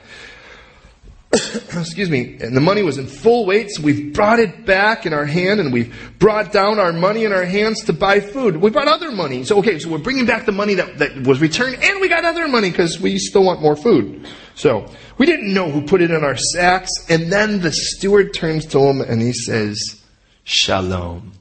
[1.74, 5.14] excuse me, and the money was in full weight, so we've brought it back in
[5.14, 8.58] our hand and we've brought down our money in our hands to buy food.
[8.58, 9.44] We brought other money.
[9.44, 12.26] So, okay, so we're bringing back the money that, that was returned and we got
[12.26, 14.28] other money because we still want more food.
[14.56, 16.92] So, we didn't know who put it in our sacks.
[17.10, 20.02] And then the steward turns to him and he says,
[20.44, 21.34] Shalom.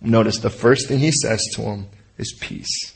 [0.00, 2.94] Notice the first thing he says to him is peace.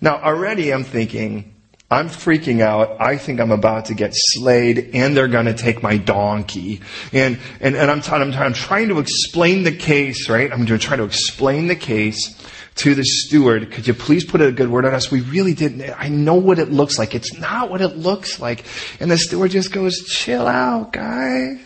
[0.00, 1.53] Now, already I'm thinking,
[1.94, 3.00] I'm freaking out.
[3.00, 6.80] I think I'm about to get slayed and they're going to take my donkey.
[7.12, 10.50] And, and, and I'm, t- I'm, t- I'm trying to explain the case, right?
[10.50, 12.36] I'm going to try to explain the case
[12.76, 13.70] to the steward.
[13.70, 15.12] Could you please put a good word on us?
[15.12, 15.82] We really didn't.
[15.96, 17.14] I know what it looks like.
[17.14, 18.64] It's not what it looks like.
[18.98, 21.60] And the steward just goes, chill out, guys.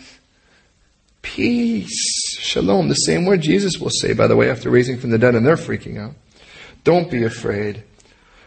[1.23, 2.37] Peace.
[2.39, 2.87] Shalom.
[2.87, 5.45] The same word Jesus will say, by the way, after raising from the dead, and
[5.45, 6.13] they're freaking out.
[6.83, 7.83] Don't be afraid.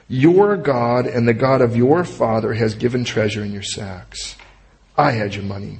[0.08, 4.36] Your God and the God of your father has given treasure in your sacks.
[4.96, 5.78] I had your money.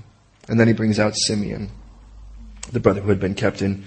[0.48, 1.70] And then he brings out Simeon,
[2.72, 3.84] the brother who had been kept in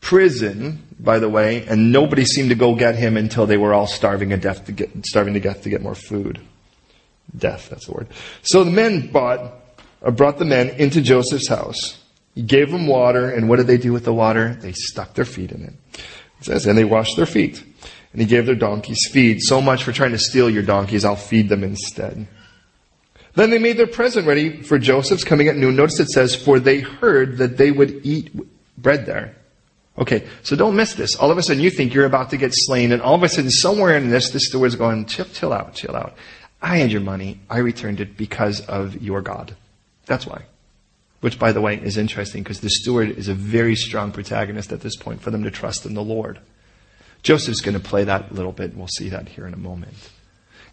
[0.00, 3.86] prison, by the way, and nobody seemed to go get him until they were all
[3.86, 6.40] starving to death to get, starving to death to get more food.
[7.36, 8.08] Death, that's the word.
[8.42, 9.54] So the men bought,
[10.02, 11.98] or brought the men into Joseph's house.
[12.34, 14.54] He gave them water, and what did they do with the water?
[14.60, 15.72] They stuck their feet in it.
[16.40, 17.64] It says, and they washed their feet.
[18.14, 19.42] And he gave their donkeys feed.
[19.42, 22.28] So much for trying to steal your donkeys, I'll feed them instead.
[23.34, 25.74] Then they made their present ready for Joseph's coming at noon.
[25.74, 28.30] Notice it says, for they heard that they would eat
[28.78, 29.34] bread there.
[29.98, 31.16] Okay, so don't miss this.
[31.16, 33.28] All of a sudden you think you're about to get slain, and all of a
[33.28, 36.16] sudden somewhere in this, the steward's going, chill, chill out, chill out.
[36.62, 37.40] I had your money.
[37.50, 39.56] I returned it because of your God.
[40.06, 40.44] That's why.
[41.20, 44.80] Which, by the way, is interesting because the steward is a very strong protagonist at
[44.80, 46.38] this point for them to trust in the Lord.
[47.24, 48.76] Joseph's going to play that a little bit.
[48.76, 49.94] We'll see that here in a moment.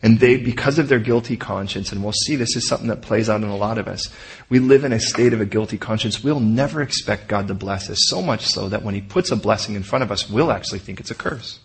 [0.03, 3.29] And they, because of their guilty conscience, and we'll see this is something that plays
[3.29, 4.09] out in a lot of us,
[4.49, 6.23] we live in a state of a guilty conscience.
[6.23, 9.35] We'll never expect God to bless us, so much so that when He puts a
[9.35, 11.59] blessing in front of us, we'll actually think it's a curse.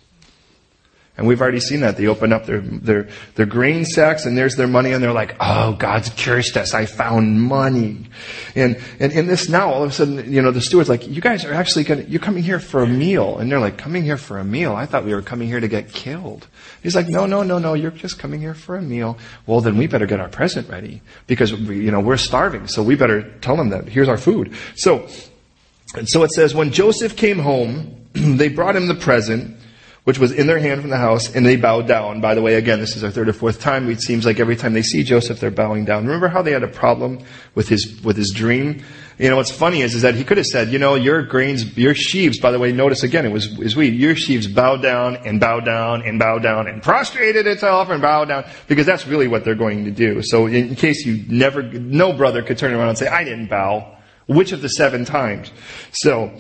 [1.18, 1.96] And we've already seen that.
[1.96, 5.34] They open up their, their, their grain sacks and there's their money and they're like,
[5.40, 6.74] oh, God's cursed us.
[6.74, 8.04] I found money.
[8.54, 11.22] And, and in this now, all of a sudden, you know, the steward's like, you
[11.22, 13.38] guys are actually going to, you're coming here for a meal.
[13.38, 14.74] And they're like, coming here for a meal?
[14.74, 16.46] I thought we were coming here to get killed.
[16.82, 19.16] He's like, no, no, no, no, you're just coming here for a meal.
[19.46, 22.68] Well, then we better get our present ready because, we, you know, we're starving.
[22.68, 24.54] So we better tell them that here's our food.
[24.74, 25.08] So,
[25.94, 29.56] and so it says, when Joseph came home, they brought him the present
[30.06, 32.20] which was in their hand from the house, and they bowed down.
[32.20, 33.90] By the way, again, this is our third or fourth time.
[33.90, 36.06] It seems like every time they see Joseph, they're bowing down.
[36.06, 37.18] Remember how they had a problem
[37.56, 38.84] with his, with his dream?
[39.18, 41.76] You know, what's funny is, is that he could have said, you know, your grains,
[41.76, 43.94] your sheaves, by the way, notice again, it was, is wheat.
[43.94, 48.26] Your sheaves bow down and bow down and bow down and prostrated itself and bow
[48.26, 50.22] down, because that's really what they're going to do.
[50.22, 53.96] So in case you never, no brother could turn around and say, I didn't bow.
[54.28, 55.50] Which of the seven times?
[55.90, 56.32] So,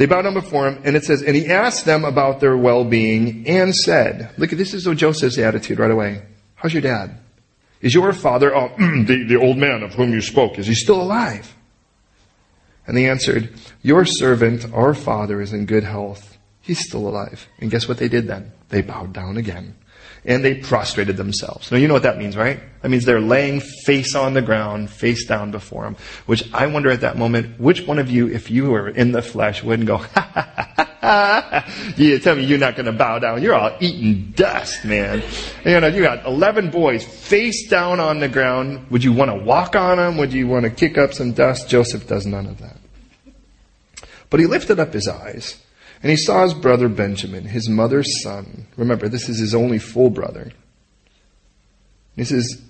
[0.00, 3.46] they bowed down before him, and it says, and he asked them about their well-being
[3.46, 6.22] and said, look, this is Joseph's attitude right away.
[6.54, 7.18] How's your dad?
[7.82, 11.02] Is your father, oh, the, the old man of whom you spoke, is he still
[11.02, 11.54] alive?
[12.86, 16.38] And they answered, your servant, our father, is in good health.
[16.62, 17.46] He's still alive.
[17.58, 18.52] And guess what they did then?
[18.70, 19.76] They bowed down again
[20.24, 21.70] and they prostrated themselves.
[21.70, 22.60] Now you know what that means, right?
[22.82, 25.96] That means they're laying face on the ground, face down before him.
[26.26, 29.22] Which I wonder at that moment, which one of you, if you were in the
[29.22, 30.80] flesh, wouldn't go, ha ha ha ha
[31.96, 33.42] you tell me you're not gonna bow down.
[33.42, 35.22] You're all eating dust, man.
[35.64, 38.90] You know, you got 11 boys face down on the ground.
[38.90, 40.16] Would you want to walk on them?
[40.18, 41.68] Would you want to kick up some dust?
[41.68, 42.76] Joseph does none of that.
[44.28, 45.60] But he lifted up his eyes
[46.02, 48.66] and he saw his brother Benjamin, his mother's son.
[48.76, 50.52] Remember, this is his only full brother.
[52.16, 52.62] He says,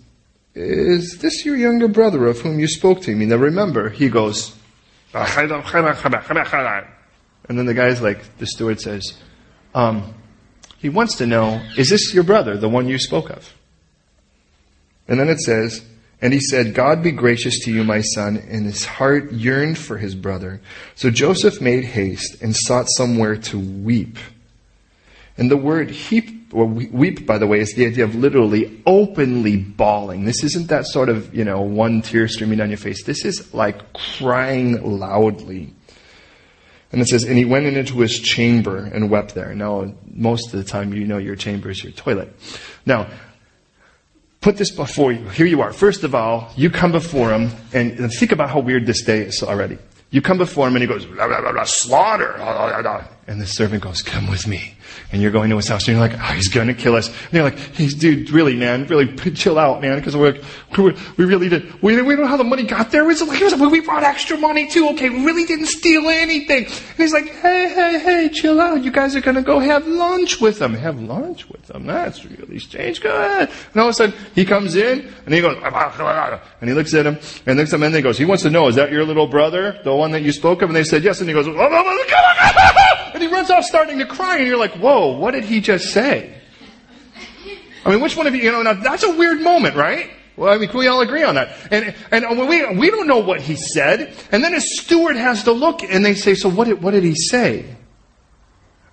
[0.55, 3.27] Is this your younger brother of whom you spoke to me?
[3.27, 4.57] Now remember, he goes,
[7.51, 9.19] and then the guy's like, the steward says,
[9.75, 10.15] um,
[10.79, 13.53] he wants to know, is this your brother, the one you spoke of?
[15.09, 15.85] And then it says,
[16.23, 18.37] and he said, God be gracious to you, my son.
[18.37, 20.61] And his heart yearned for his brother.
[20.95, 24.19] So Joseph made haste and sought somewhere to weep.
[25.39, 29.57] And the word heap, or weep, by the way, is the idea of literally openly
[29.57, 30.27] bawling.
[30.27, 33.03] This isn't that sort of, you know, one tear streaming down your face.
[33.05, 35.73] This is like crying loudly.
[36.93, 39.55] And it says, and he went into his chamber and wept there.
[39.55, 42.35] Now, most of the time, you know your chamber is your toilet.
[42.85, 43.09] Now,
[44.41, 45.29] put this before you.
[45.31, 45.73] Here you are.
[45.73, 49.43] First of all, you come before him, and think about how weird this day is
[49.43, 49.79] already.
[50.11, 52.35] You come before him, and he goes, blah, blah, blah, slaughter.
[53.31, 54.75] And the servant goes, come with me
[55.13, 57.07] and you're going to his house and you're like, oh, he's going to kill us.
[57.07, 60.41] And you're like, hey, dude, really, man, really chill out, man, because we're,
[60.77, 63.09] we we really did, we, we don't know how the money got there.
[63.09, 64.89] It's like, we brought extra money too.
[64.89, 66.65] Okay, we really didn't steal anything.
[66.65, 68.83] And he's like, hey, hey, hey, chill out.
[68.83, 70.75] You guys are going to go have lunch with them.
[70.75, 71.87] Have lunch with them.
[71.87, 73.01] That's really strange.
[73.01, 73.49] Go ahead.
[73.73, 77.07] And all of a sudden, he comes in and he goes, and he looks at
[77.07, 77.17] him
[77.47, 79.29] and looks at him and he goes, he wants to know, is that your little
[79.29, 80.69] brother, the one that you spoke of?
[80.69, 81.21] And they said, yes.
[81.21, 81.47] And he goes,
[83.21, 85.93] and he runs off starting to cry and you're like, whoa, what did he just
[85.93, 86.35] say?
[87.85, 90.11] I mean, which one of you, you know, now that's a weird moment, right?
[90.37, 91.55] Well, I mean, can we all agree on that?
[91.71, 94.15] And, and we, we don't know what he said.
[94.33, 97.05] And then his steward has to look and they say, so what did, what did
[97.05, 97.77] he say?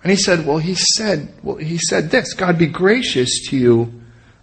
[0.02, 3.92] And he said, well, he said, well, he said this, God be gracious to you,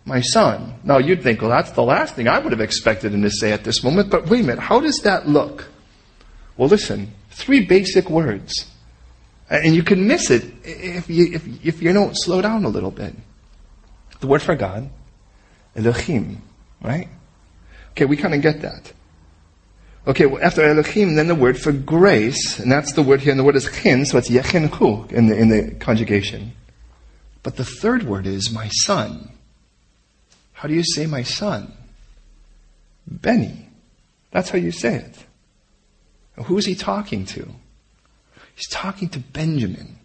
[0.04, 0.80] my son.
[0.84, 3.52] Now you'd think, well, that's the last thing I would have expected him to say
[3.52, 5.70] at this moment, but wait a minute, how does that look?
[6.58, 8.72] Well, listen, three basic words.
[9.50, 12.92] And you can miss it if you, if, if you don't slow down a little
[12.92, 13.14] bit.
[14.20, 14.90] The word for God,
[15.76, 16.42] Elohim,
[16.82, 17.08] right?
[17.92, 18.92] Okay, we kind of get that.
[20.08, 23.40] Okay, well, after Elohim, then the word for grace, and that's the word here, and
[23.40, 26.54] the word is chin, so it's yechenhu in the, in the conjugation.
[27.44, 29.32] But the third word is my son.
[30.54, 31.74] How do you say my son?
[33.08, 33.68] Benny.
[34.32, 35.26] That's how you say it.
[36.46, 37.50] Who is he talking to?
[38.56, 40.00] He's talking to Benjamin.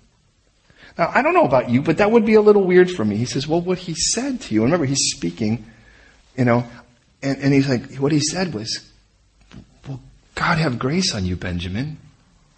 [0.98, 3.16] Now, I don't know about you, but that would be a little weird for me.
[3.16, 5.64] He says, well, what he said to you, remember, he's speaking,
[6.36, 6.66] you know,
[7.22, 8.90] and, and he's like, what he said was,
[9.86, 10.00] well,
[10.34, 11.98] God have grace on you, Benjamin.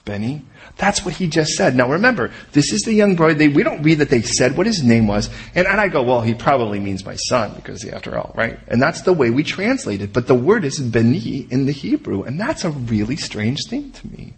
[0.04, 0.42] Benny.
[0.78, 1.76] That's what he just said.
[1.76, 3.34] Now remember, this is the young boy.
[3.34, 5.30] They, we don't read that they said what his name was.
[5.54, 8.58] And, and I go, well, he probably means my son, because after all, right?
[8.66, 10.12] And that's the way we translate it.
[10.12, 12.22] But the word is Beni in the Hebrew.
[12.22, 14.34] And that's a really strange thing to me.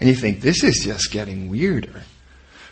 [0.00, 2.02] And you think, this is just getting weirder.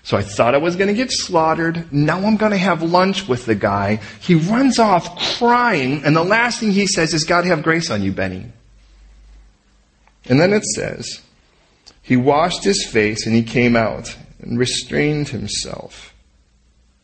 [0.02, 1.92] So I thought I was going to get slaughtered.
[1.92, 3.96] Now I'm going to have lunch with the guy.
[4.20, 8.02] He runs off crying, and the last thing he says is, God have grace on
[8.02, 8.46] you, Benny.
[10.24, 11.20] And then it says,
[12.02, 16.14] he washed his face and he came out and restrained himself.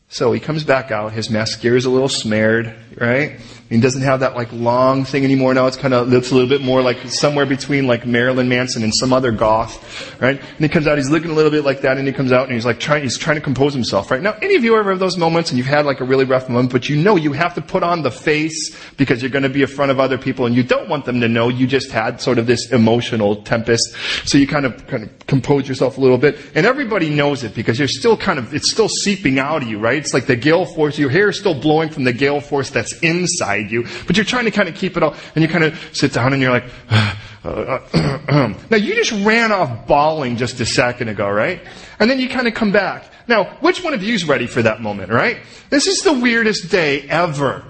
[0.08, 1.12] So he comes back out.
[1.12, 3.40] His mascara is a little smeared, right?
[3.70, 5.52] He doesn't have that like long thing anymore.
[5.54, 8.84] Now it's kind of looks a little bit more like somewhere between like Marilyn Manson
[8.84, 10.38] and some other goth, right?
[10.38, 10.98] And he comes out.
[10.98, 13.02] He's looking a little bit like that, and he comes out and he's like trying.
[13.02, 14.22] He's trying to compose himself, right?
[14.22, 16.48] Now, any of you ever have those moments and you've had like a really rough
[16.48, 19.48] moment, but you know you have to put on the face because you're going to
[19.48, 21.90] be in front of other people, and you don't want them to know you just
[21.90, 23.96] had sort of this emotional tempest.
[24.26, 27.54] So you kind of kind of compose yourself a little bit, and everybody knows it
[27.54, 29.93] because you're still kind of it's still seeping out of you, right?
[29.98, 30.98] It's like the gale force.
[30.98, 34.44] Your hair is still blowing from the gale force that's inside you, but you're trying
[34.44, 36.64] to kind of keep it all, and you kind of sit down and you're like,
[36.88, 41.60] uh, uh, now you just ran off bawling just a second ago, right?
[41.98, 43.10] And then you kind of come back.
[43.26, 45.38] Now, which one of you is ready for that moment, right?
[45.70, 47.64] This is the weirdest day ever.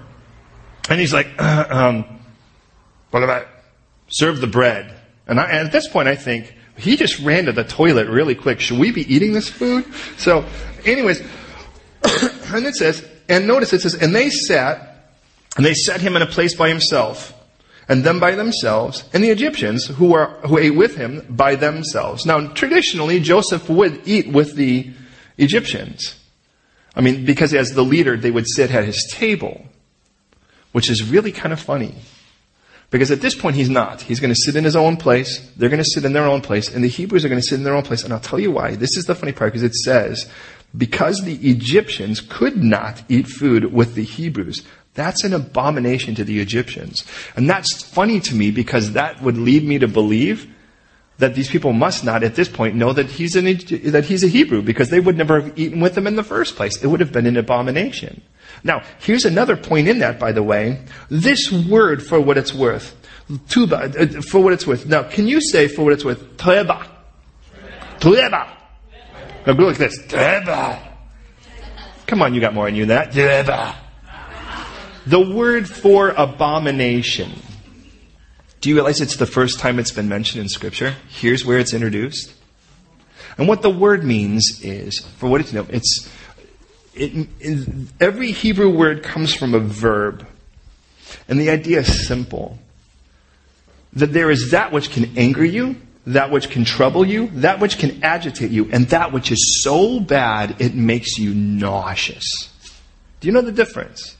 [0.89, 2.05] And he's like, um,
[3.11, 3.47] what about
[4.07, 4.93] serve the bread?
[5.27, 8.35] And, I, and at this point, I think he just ran to the toilet really
[8.35, 8.59] quick.
[8.59, 9.85] Should we be eating this food?
[10.17, 10.45] So,
[10.85, 11.23] anyways,
[12.53, 14.95] and it says, and notice it says, and they sat
[15.55, 17.33] and they set him in a place by himself,
[17.87, 22.25] and them by themselves, and the Egyptians who, were, who ate with him by themselves.
[22.25, 24.91] Now, traditionally, Joseph would eat with the
[25.37, 26.19] Egyptians.
[26.95, 29.65] I mean, because as the leader, they would sit at his table,
[30.71, 31.95] which is really kind of funny.
[32.91, 34.01] Because at this point, he's not.
[34.01, 35.39] He's going to sit in his own place.
[35.57, 36.73] They're going to sit in their own place.
[36.73, 38.03] And the Hebrews are going to sit in their own place.
[38.03, 38.75] And I'll tell you why.
[38.75, 40.29] This is the funny part because it says,
[40.77, 46.39] because the Egyptians could not eat food with the Hebrews, that's an abomination to the
[46.39, 47.05] Egyptians.
[47.35, 50.51] And that's funny to me because that would lead me to believe
[51.17, 53.45] that these people must not at this point know that he's, an,
[53.91, 56.55] that he's a Hebrew because they would never have eaten with him in the first
[56.55, 56.83] place.
[56.83, 58.21] It would have been an abomination.
[58.63, 60.81] Now, here's another point in that, by the way.
[61.09, 62.95] This word, for what it's worth,
[63.47, 64.85] tuba, uh, for what it's worth.
[64.85, 66.89] Now, can you say for what it's worth, tuba?
[67.99, 68.57] Tuba.
[69.45, 69.99] Now go like this.
[72.07, 73.75] Come on, you got more in you than that.
[75.07, 77.31] The word for abomination.
[78.61, 80.95] Do you realize it's the first time it's been mentioned in Scripture?
[81.09, 82.33] Here's where it's introduced.
[83.37, 86.09] And what the word means is, for what it's, you know, it's,
[86.95, 87.67] it, it,
[87.99, 90.25] every Hebrew word comes from a verb.
[91.27, 92.57] And the idea is simple.
[93.93, 95.75] That there is that which can anger you,
[96.07, 99.99] that which can trouble you, that which can agitate you, and that which is so
[99.99, 102.51] bad it makes you nauseous.
[103.19, 104.15] Do you know the difference?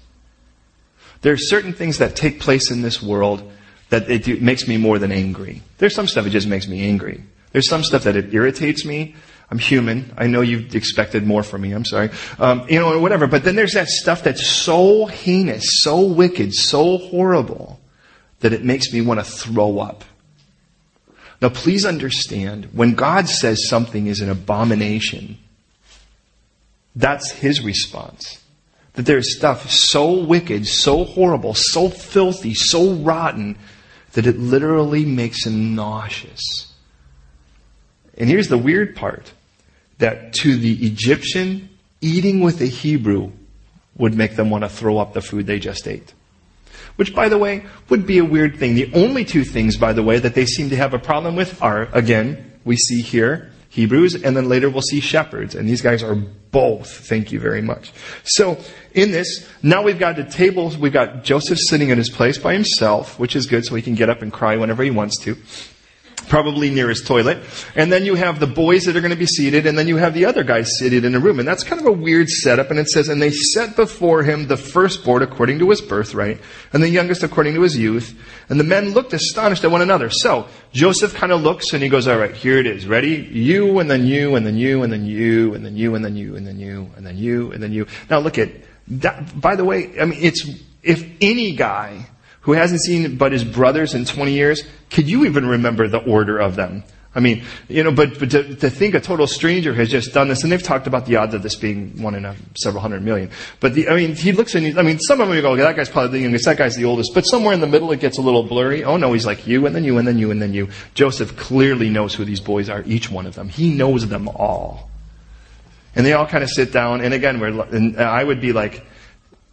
[1.21, 3.51] There are certain things that take place in this world
[3.89, 5.61] that it, makes me more than angry.
[5.77, 7.23] There's some stuff that just makes me angry.
[7.51, 9.15] There's some stuff that it irritates me.
[9.51, 10.11] I'm human.
[10.17, 11.71] I know you expected more from me.
[11.71, 12.09] I'm sorry.
[12.39, 13.27] Um, you know, whatever.
[13.27, 17.79] But then there's that stuff that's so heinous, so wicked, so horrible
[18.39, 20.03] that it makes me want to throw up.
[21.41, 25.38] Now, please understand, when God says something is an abomination,
[26.95, 28.39] that's His response
[28.95, 33.57] that there's stuff so wicked, so horrible, so filthy, so rotten
[34.13, 36.73] that it literally makes him nauseous.
[38.17, 39.33] And here's the weird part
[39.97, 41.69] that to the Egyptian,
[41.99, 43.31] eating with a Hebrew
[43.97, 46.13] would make them want to throw up the food they just ate.
[46.95, 48.75] Which, by the way, would be a weird thing.
[48.75, 51.61] The only two things, by the way, that they seem to have a problem with
[51.61, 55.55] are, again, we see here, Hebrews, and then later we'll see shepherds.
[55.55, 56.89] And these guys are both.
[56.89, 57.91] Thank you very much.
[58.23, 58.57] So,
[58.93, 62.53] in this, now we've got the tables, we've got Joseph sitting in his place by
[62.53, 65.37] himself, which is good so he can get up and cry whenever he wants to
[66.26, 67.43] probably near his toilet.
[67.76, 69.97] And then you have the boys that are going to be seated, and then you
[69.97, 71.39] have the other guys seated in a room.
[71.39, 72.69] And that's kind of a weird setup.
[72.71, 76.39] And it says, And they set before him the firstborn according to his birthright,
[76.73, 78.19] and the youngest according to his youth.
[78.49, 80.09] And the men looked astonished at one another.
[80.09, 82.88] So Joseph kind of looks and he goes, All right, here it is.
[82.88, 83.30] Ready?
[83.32, 86.15] You, and then you, and then you, and then you, and then you, and then
[86.15, 87.88] you, and then you, and then you, and then you.
[88.09, 88.49] Now look at
[88.88, 89.39] that.
[89.39, 90.47] By the way, I mean, it's,
[90.84, 92.07] if any guy
[92.45, 96.37] who hasn't seen but his brothers in 20 years, could you even remember the order
[96.37, 96.83] of them?
[97.15, 100.27] I mean, you know, but, but to, to, think a total stranger has just done
[100.27, 103.01] this, and they've talked about the odds of this being one in a several hundred
[103.03, 103.31] million.
[103.61, 105.53] But the, I mean, he looks and he, I mean, some of them you go,
[105.53, 107.91] okay, that guy's probably the youngest, that guy's the oldest, but somewhere in the middle
[107.93, 108.83] it gets a little blurry.
[108.83, 110.69] Oh no, he's like you, and then you, and then you, and then you.
[110.93, 113.49] Joseph clearly knows who these boys are, each one of them.
[113.49, 114.91] He knows them all.
[115.95, 118.85] And they all kind of sit down, and again, we're, and I would be like,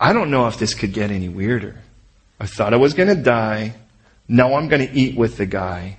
[0.01, 1.81] I don't know if this could get any weirder.
[2.43, 3.73] I thought I was going to die.
[4.27, 5.99] Now I'm going to eat with the guy.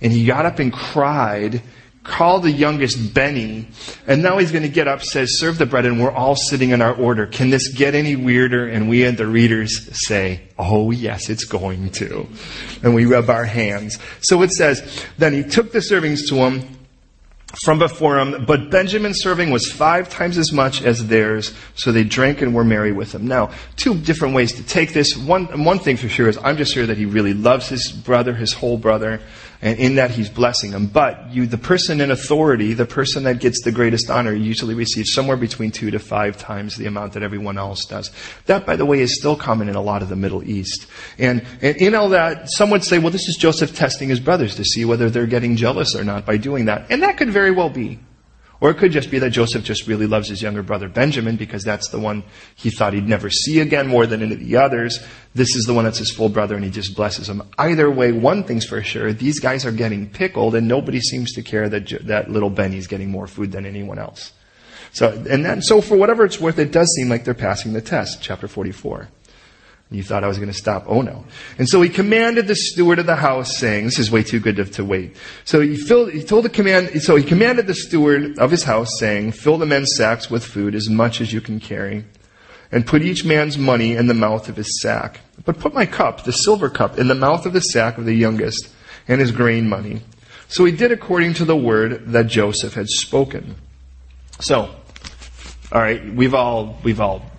[0.00, 1.62] And he got up and cried,
[2.04, 3.66] called the youngest Benny,
[4.06, 6.70] and now he's going to get up, says, serve the bread, and we're all sitting
[6.70, 7.26] in our order.
[7.26, 8.68] Can this get any weirder?
[8.68, 12.28] And we and the readers say, oh yes, it's going to.
[12.84, 13.98] And we rub our hands.
[14.20, 16.79] So it says, then he took the servings to him,
[17.64, 22.04] from before him, but Benjamin's serving was five times as much as theirs, so they
[22.04, 23.26] drank and were merry with him.
[23.26, 25.16] Now, two different ways to take this.
[25.16, 28.34] One, one thing for sure is I'm just sure that he really loves his brother,
[28.34, 29.20] his whole brother,
[29.62, 30.86] and in that he's blessing them.
[30.86, 35.12] But you, the person in authority, the person that gets the greatest honor, usually receives
[35.12, 38.10] somewhere between two to five times the amount that everyone else does.
[38.46, 40.86] That, by the way, is still common in a lot of the Middle East.
[41.18, 44.56] And, and in all that, some would say, well, this is Joseph testing his brothers
[44.56, 46.90] to see whether they're getting jealous or not by doing that.
[46.90, 47.98] And that could very well be.
[48.60, 51.64] Or it could just be that Joseph just really loves his younger brother Benjamin because
[51.64, 55.02] that's the one he thought he'd never see again more than any of the others.
[55.34, 57.42] This is the one that's his full brother and he just blesses him.
[57.56, 61.42] Either way, one thing's for sure, these guys are getting pickled and nobody seems to
[61.42, 64.32] care that, that little Benny's getting more food than anyone else.
[64.92, 67.80] So, and then, so for whatever it's worth, it does seem like they're passing the
[67.80, 69.08] test, chapter 44.
[69.92, 70.84] You thought I was going to stop.
[70.86, 71.24] Oh no.
[71.58, 74.56] And so he commanded the steward of the house saying, this is way too good
[74.56, 75.16] to, to wait.
[75.44, 78.98] So he filled, he told the command, so he commanded the steward of his house
[79.00, 82.04] saying, fill the men's sacks with food as much as you can carry
[82.70, 85.20] and put each man's money in the mouth of his sack.
[85.44, 88.14] But put my cup, the silver cup, in the mouth of the sack of the
[88.14, 88.68] youngest
[89.08, 90.02] and his grain money.
[90.46, 93.56] So he did according to the word that Joseph had spoken.
[94.38, 94.72] So,
[95.72, 97.29] alright, we've all, we've all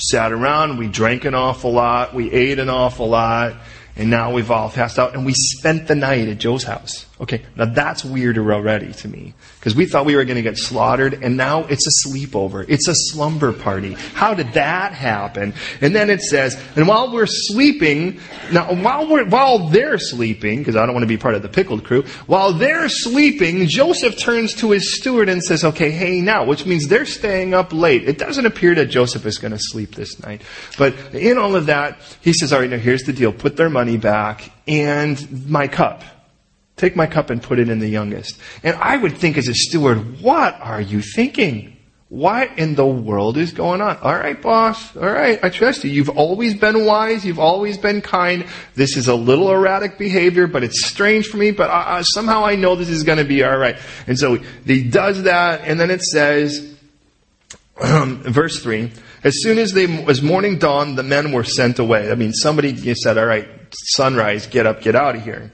[0.00, 3.54] sat around, we drank an awful lot, we ate an awful lot,
[3.96, 7.06] and now we've all passed out, and we spent the night at Joe's house.
[7.20, 9.34] Okay, now that's weirder already to me.
[9.58, 12.64] Because we thought we were going to get slaughtered, and now it's a sleepover.
[12.66, 13.92] It's a slumber party.
[13.92, 15.52] How did that happen?
[15.82, 20.76] And then it says, and while we're sleeping, now while we're, while they're sleeping, because
[20.76, 24.54] I don't want to be part of the pickled crew, while they're sleeping, Joseph turns
[24.54, 28.08] to his steward and says, okay, hey now, which means they're staying up late.
[28.08, 30.40] It doesn't appear that Joseph is going to sleep this night.
[30.78, 33.30] But in all of that, he says, all right, now here's the deal.
[33.30, 36.02] Put their money back and my cup.
[36.80, 38.38] Take my cup and put it in the youngest.
[38.62, 41.76] And I would think as a steward, what are you thinking?
[42.08, 43.98] What in the world is going on?
[43.98, 44.96] All right, boss.
[44.96, 45.90] All right, I trust you.
[45.90, 47.22] You've always been wise.
[47.22, 48.46] You've always been kind.
[48.76, 51.50] This is a little erratic behavior, but it's strange for me.
[51.50, 53.76] But uh, somehow I know this is going to be all right.
[54.06, 56.74] And so he does that, and then it says,
[57.78, 58.90] um, verse three.
[59.22, 62.10] As soon as they, as morning dawned, the men were sent away.
[62.10, 65.52] I mean, somebody said, "All right, sunrise, get up, get out of here."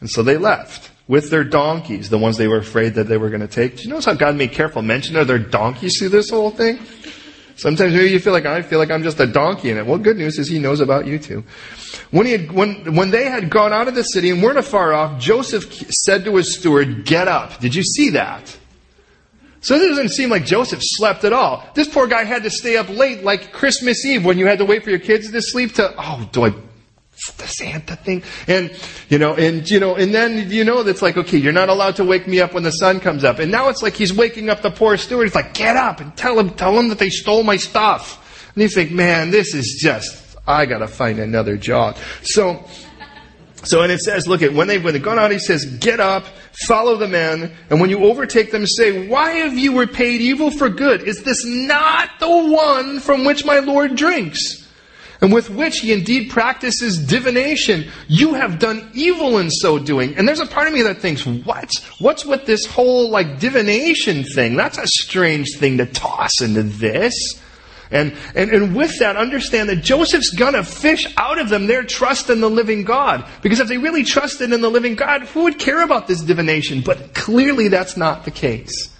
[0.00, 3.30] And so they left with their donkeys, the ones they were afraid that they were
[3.30, 3.76] going to take.
[3.76, 6.78] Do you notice how God made careful mention of their donkeys through this whole thing?
[7.56, 9.86] Sometimes maybe you feel like I feel like I'm just a donkey in it.
[9.86, 11.42] Well, good news is He knows about you too.
[12.12, 14.92] When he had, when, when they had gone out of the city and weren't afar
[14.94, 17.58] off, Joseph said to his steward, get up.
[17.58, 18.56] Did you see that?
[19.60, 21.68] So it doesn't seem like Joseph slept at all.
[21.74, 24.64] This poor guy had to stay up late like Christmas Eve when you had to
[24.64, 26.54] wait for your kids to sleep to, oh, do I
[27.36, 28.22] the Santa thing.
[28.46, 28.70] And,
[29.08, 31.96] you know, and, you know, and then, you know, that's like, okay, you're not allowed
[31.96, 33.38] to wake me up when the sun comes up.
[33.38, 35.26] And now it's like he's waking up the poor steward.
[35.26, 38.50] He's like, get up and tell him, tell him that they stole my stuff.
[38.54, 41.96] And you think, man, this is just, I gotta find another job.
[42.22, 42.64] So,
[43.64, 45.98] So, and it says, look at when they've, when they've gone out, he says, get
[45.98, 46.24] up,
[46.66, 50.68] follow the men, and when you overtake them, say, why have you repaid evil for
[50.68, 51.02] good?
[51.02, 54.67] Is this not the one from which my Lord drinks?
[55.20, 57.90] And with which he indeed practices divination.
[58.06, 60.16] You have done evil in so doing.
[60.16, 61.72] And there's a part of me that thinks, what?
[61.98, 64.54] What's with this whole, like, divination thing?
[64.54, 67.14] That's a strange thing to toss into this.
[67.90, 72.30] And, and, and with that, understand that Joseph's gonna fish out of them their trust
[72.30, 73.24] in the living God.
[73.42, 76.82] Because if they really trusted in the living God, who would care about this divination?
[76.82, 78.94] But clearly that's not the case.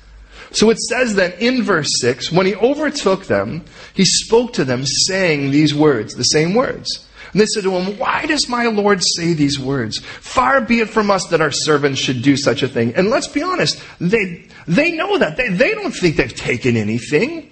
[0.51, 4.85] So it says that in verse 6, when he overtook them, he spoke to them
[4.85, 7.07] saying these words, the same words.
[7.33, 9.99] And they said to him, Why does my Lord say these words?
[9.99, 12.95] Far be it from us that our servants should do such a thing.
[12.95, 15.37] And let's be honest, they, they know that.
[15.37, 17.51] They, they don't think they've taken anything.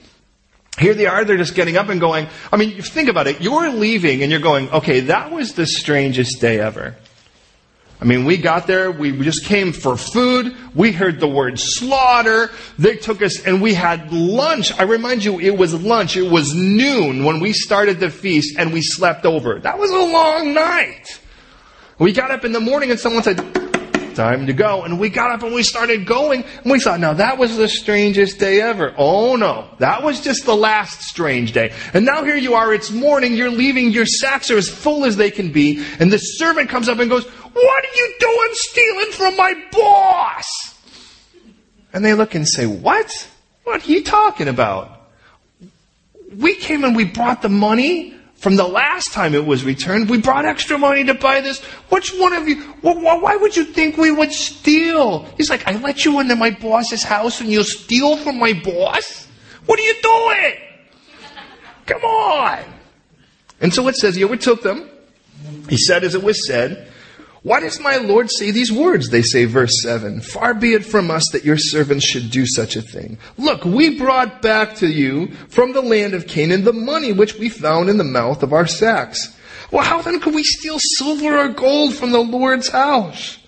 [0.79, 2.29] Here they are, they're just getting up and going.
[2.53, 3.41] I mean, think about it.
[3.41, 6.97] You're leaving and you're going, okay, that was the strangest day ever.
[8.01, 12.51] I mean, we got there, we just came for food, we heard the word slaughter,
[12.79, 14.71] they took us and we had lunch.
[14.79, 18.73] I remind you, it was lunch, it was noon when we started the feast and
[18.73, 19.59] we slept over.
[19.59, 21.21] That was a long night.
[21.99, 23.39] We got up in the morning and someone said,
[24.17, 24.83] time to go.
[24.83, 26.45] And we got up and we started going.
[26.63, 28.95] And we thought, now that was the strangest day ever.
[28.97, 29.69] Oh no.
[29.79, 31.73] That was just the last strange day.
[31.95, 32.75] And now here you are.
[32.75, 33.35] It's morning.
[33.35, 33.91] You're leaving.
[33.91, 35.85] Your sacks are as full as they can be.
[36.01, 40.75] And the servant comes up and goes, what are you doing stealing from my boss?
[41.93, 43.29] And they look and say, what?
[43.65, 44.93] What are you talking about?
[46.37, 50.09] We came and we brought the money from the last time it was returned.
[50.09, 51.61] We brought extra money to buy this.
[51.89, 55.25] Which one of you, why would you think we would steal?
[55.37, 59.27] He's like, I let you into my boss's house and you'll steal from my boss?
[59.65, 60.55] What are you doing?
[61.87, 62.65] Come on.
[63.61, 64.91] And so it says he overtook them.
[65.69, 66.93] He said as it was said,
[67.47, 69.11] why does my Lord say these words?
[69.11, 70.21] They say, verse 7.
[70.21, 73.19] Far be it from us that your servants should do such a thing.
[73.39, 77.49] Look, we brought back to you from the land of Canaan the money which we
[77.49, 79.39] found in the mouth of our sacks.
[79.71, 83.39] Well, how then could we steal silver or gold from the Lord's house?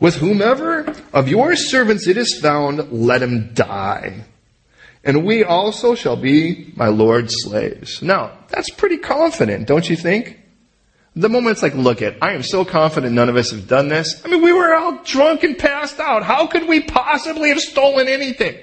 [0.00, 4.24] With whomever of your servants it is found, let him die.
[5.04, 8.00] And we also shall be my Lord's slaves.
[8.00, 10.37] Now, that's pretty confident, don't you think?
[11.16, 13.88] The moment it's like, look it, I am so confident none of us have done
[13.88, 14.22] this.
[14.24, 16.22] I mean, we were all drunk and passed out.
[16.22, 18.56] How could we possibly have stolen anything?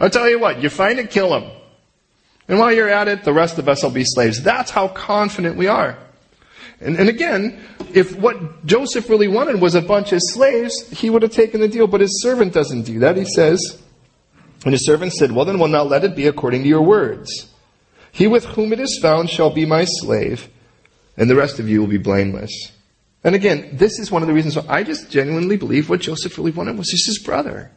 [0.00, 1.50] I'll tell you what, you find it, kill him.
[2.48, 4.42] And while you're at it, the rest of us will be slaves.
[4.42, 5.98] That's how confident we are.
[6.80, 7.60] And, and again,
[7.92, 11.68] if what Joseph really wanted was a bunch of slaves, he would have taken the
[11.68, 13.16] deal, but his servant doesn't do that.
[13.16, 13.82] He says,
[14.64, 17.52] and his servant said, well then we'll now let it be according to your words.
[18.12, 20.48] He with whom it is found shall be my slave
[21.18, 22.72] and the rest of you will be blameless.
[23.24, 26.38] And again, this is one of the reasons why I just genuinely believe what Joseph
[26.38, 27.70] really wanted was just his brother.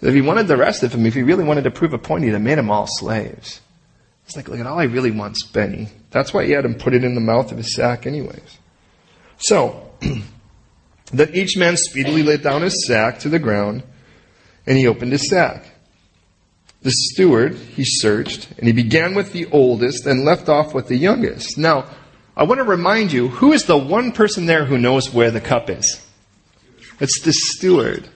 [0.00, 2.24] If he wanted the rest of them, if he really wanted to prove a point,
[2.24, 3.60] he'd have made them all slaves.
[4.26, 5.88] It's like, look at all I really want's Benny.
[6.10, 8.58] That's why he had him put it in the mouth of his sack anyways.
[9.38, 9.92] So,
[11.12, 13.84] that each man speedily laid down his sack to the ground,
[14.66, 15.66] and he opened his sack.
[16.82, 20.96] The steward, he searched, and he began with the oldest and left off with the
[20.96, 21.56] youngest.
[21.56, 21.86] Now,
[22.36, 25.40] I want to remind you who is the one person there who knows where the
[25.40, 26.04] cup is?
[27.00, 28.08] It's the steward.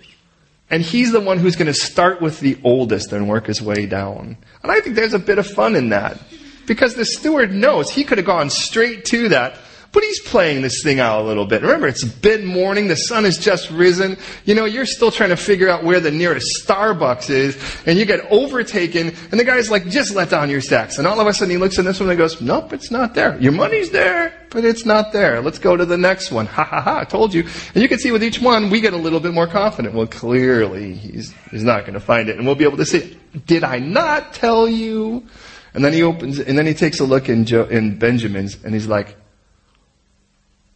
[0.71, 3.87] And he's the one who's going to start with the oldest and work his way
[3.87, 4.37] down.
[4.63, 6.21] And I think there's a bit of fun in that.
[6.67, 9.57] Because the steward knows he could have gone straight to that
[9.99, 11.61] but he's playing this thing out a little bit.
[11.61, 14.17] Remember, it's mid morning, the sun has just risen.
[14.45, 18.05] You know, you're still trying to figure out where the nearest Starbucks is, and you
[18.05, 20.99] get overtaken, and the guy's like, just let down your sacks.
[20.99, 23.17] And all of a sudden he looks at this one and goes, nope, it's not
[23.17, 23.37] there.
[23.41, 25.41] Your money's there, but it's not there.
[25.41, 26.47] Let's go to the next one.
[26.47, 27.43] Ha ha ha, I told you.
[27.75, 29.97] And you can see with each one, we get a little bit more confident.
[29.97, 32.37] Well, clearly, he's, he's not going to find it.
[32.37, 35.27] And we'll be able to say, did I not tell you?
[35.75, 38.75] And then he opens, and then he takes a look in, jo- in Benjamin's, and
[38.75, 39.17] he's like,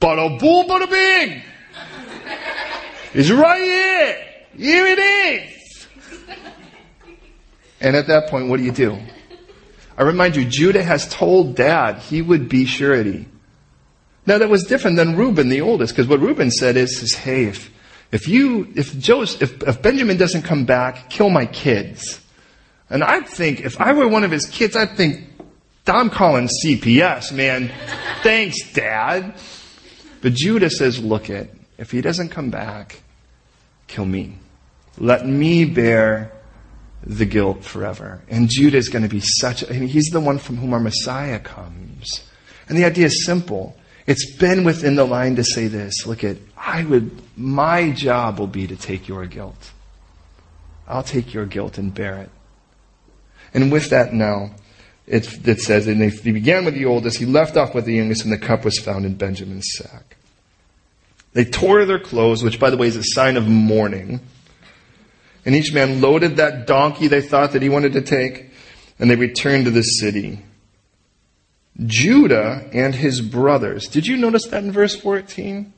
[0.03, 1.43] Bada boom, bada bing.
[3.15, 4.27] It's right here.
[4.57, 5.87] Here it is.
[7.81, 8.99] And at that point, what do you do?
[9.97, 13.29] I remind you, Judah has told dad he would be surety.
[14.27, 17.45] Now that was different than Reuben, the oldest, because what Reuben said is, is hey,
[17.45, 17.71] if,
[18.11, 22.21] if you, if Joseph, if, if Benjamin doesn't come back, kill my kids.
[22.91, 25.29] And I'd think, if I were one of his kids, I'd think,
[25.87, 27.71] I'm calling CPS, man.
[28.23, 29.35] Thanks, dad.
[30.23, 33.03] But Judah says, look it, if he doesn't come back,
[33.89, 34.39] kill me.
[34.97, 36.33] Let me bear
[37.05, 38.23] the guilt forever.
[38.29, 40.81] And Judah is going to be such, I mean, he's the one from whom our
[40.81, 42.23] Messiah comes.
[42.69, 43.77] And the idea is simple.
[44.07, 46.07] It's been within the line to say this.
[46.07, 49.73] Look at, I would, my job will be to take your guilt.
[50.87, 52.31] I'll take your guilt and bear it.
[53.55, 54.55] And with that now,
[55.07, 58.25] it, it says, and he began with the oldest, he left off with the youngest,
[58.25, 60.12] and the cup was found in Benjamin's sack.
[61.33, 64.21] They tore their clothes, which by the way is a sign of mourning.
[65.45, 68.51] And each man loaded that donkey they thought that he wanted to take,
[68.99, 70.41] and they returned to the city.
[71.85, 73.89] Judah and his brothers.
[73.89, 75.73] Did you notice that in verse 14?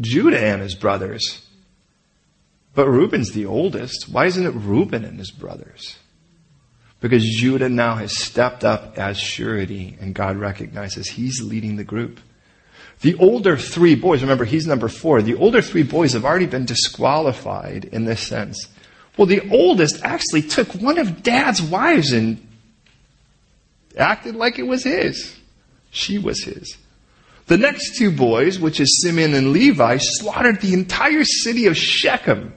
[0.00, 1.46] Judah and his brothers.
[2.74, 4.08] But Reuben's the oldest.
[4.08, 5.98] Why isn't it Reuben and his brothers?
[7.00, 12.20] Because Judah now has stepped up as surety and God recognizes he's leading the group.
[13.00, 16.66] The older three boys, remember he's number four, the older three boys have already been
[16.66, 18.68] disqualified in this sense.
[19.16, 22.46] Well, the oldest actually took one of dad's wives and
[23.96, 25.36] acted like it was his.
[25.90, 26.76] She was his.
[27.46, 32.54] The next two boys, which is Simeon and Levi, slaughtered the entire city of Shechem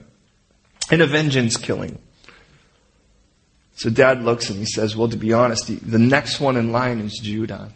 [0.90, 1.98] in a vengeance killing.
[3.76, 6.70] So dad looks and he says, well, to be honest, the, the next one in
[6.70, 7.72] line is Judah.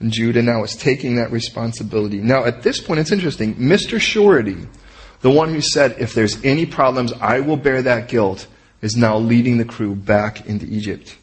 [0.00, 2.18] And Judah now is taking that responsibility.
[2.18, 3.54] Now, at this point, it's interesting.
[3.56, 4.00] Mr.
[4.00, 4.66] Surety,
[5.20, 8.46] the one who said, if there's any problems, I will bear that guilt,
[8.80, 11.18] is now leading the crew back into Egypt.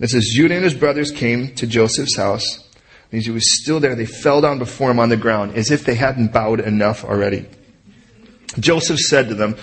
[0.00, 2.66] It says, Judah and his brothers came to Joseph's house.
[3.12, 3.94] And he was still there.
[3.94, 7.46] They fell down before him on the ground, as if they hadn't bowed enough already.
[8.58, 9.56] Joseph said to them,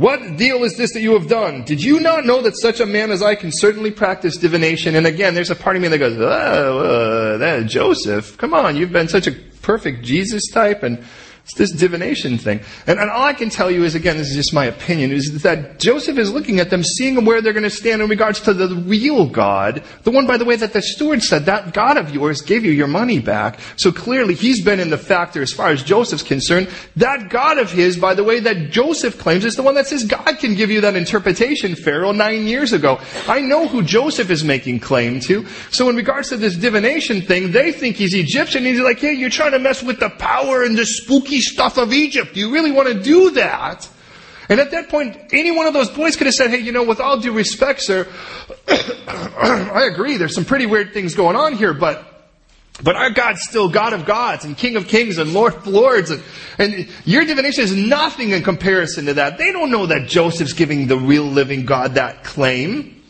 [0.00, 1.62] what deal is this that you have done?
[1.64, 4.96] Did you not know that such a man as I can certainly practice divination?
[4.96, 8.76] And again, there's a part of me that goes, oh, uh, that Joseph, come on,
[8.76, 11.04] you've been such a perfect Jesus type and
[11.44, 12.60] it's this divination thing.
[12.86, 15.42] And, and, all I can tell you is, again, this is just my opinion, is
[15.42, 18.54] that Joseph is looking at them, seeing where they're going to stand in regards to
[18.54, 19.82] the real God.
[20.04, 22.70] The one, by the way, that the steward said, that God of yours gave you
[22.70, 23.58] your money back.
[23.76, 26.68] So clearly he's been in the factor as far as Joseph's concerned.
[26.96, 30.04] That God of his, by the way, that Joseph claims is the one that says
[30.04, 33.00] God can give you that interpretation, Pharaoh, nine years ago.
[33.26, 35.46] I know who Joseph is making claim to.
[35.70, 38.64] So in regards to this divination thing, they think he's Egyptian.
[38.64, 41.92] He's like, hey, you're trying to mess with the power and the spooky stuff of
[41.92, 42.34] Egypt.
[42.34, 43.88] Do you really want to do that?
[44.48, 46.82] And at that point, any one of those boys could have said, hey, you know,
[46.82, 48.08] with all due respect, sir,
[48.68, 52.06] I agree, there's some pretty weird things going on here, but
[52.82, 56.10] but our God's still God of gods and King of kings and Lord of lords.
[56.10, 56.22] And,
[56.58, 59.38] and, your divination is nothing in comparison to that.
[59.38, 63.02] They don't know that Joseph's giving the real living God that claim.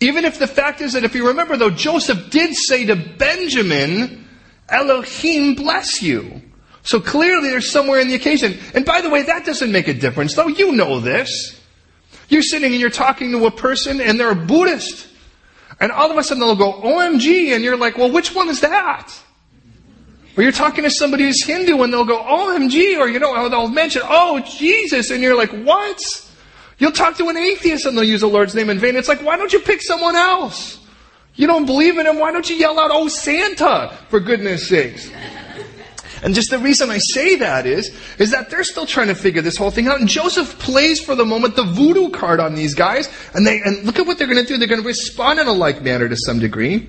[0.00, 4.26] Even if the fact is that if you remember though, Joseph did say to Benjamin,
[4.68, 6.42] Elohim bless you.
[6.88, 8.58] So clearly there's somewhere in the occasion.
[8.72, 10.48] And by the way, that doesn't make a difference, though.
[10.48, 11.60] You know this.
[12.30, 15.06] You're sitting and you're talking to a person and they're a Buddhist.
[15.80, 18.60] And all of a sudden they'll go, OMG, and you're like, well, which one is
[18.60, 19.12] that?
[20.34, 23.68] Or you're talking to somebody who's Hindu and they'll go, OMG, or you know, they'll
[23.68, 26.00] mention, oh, Jesus, and you're like, what?
[26.78, 28.96] You'll talk to an atheist and they'll use the Lord's name in vain.
[28.96, 30.82] It's like, why don't you pick someone else?
[31.34, 35.10] You don't believe in him, why don't you yell out, oh, Santa, for goodness sakes?
[36.22, 39.42] And just the reason I say that is, is that they're still trying to figure
[39.42, 40.00] this whole thing out.
[40.00, 43.08] And Joseph plays for the moment the voodoo card on these guys.
[43.34, 44.58] And they, and look at what they're going to do.
[44.58, 46.88] They're going to respond in a like manner to some degree.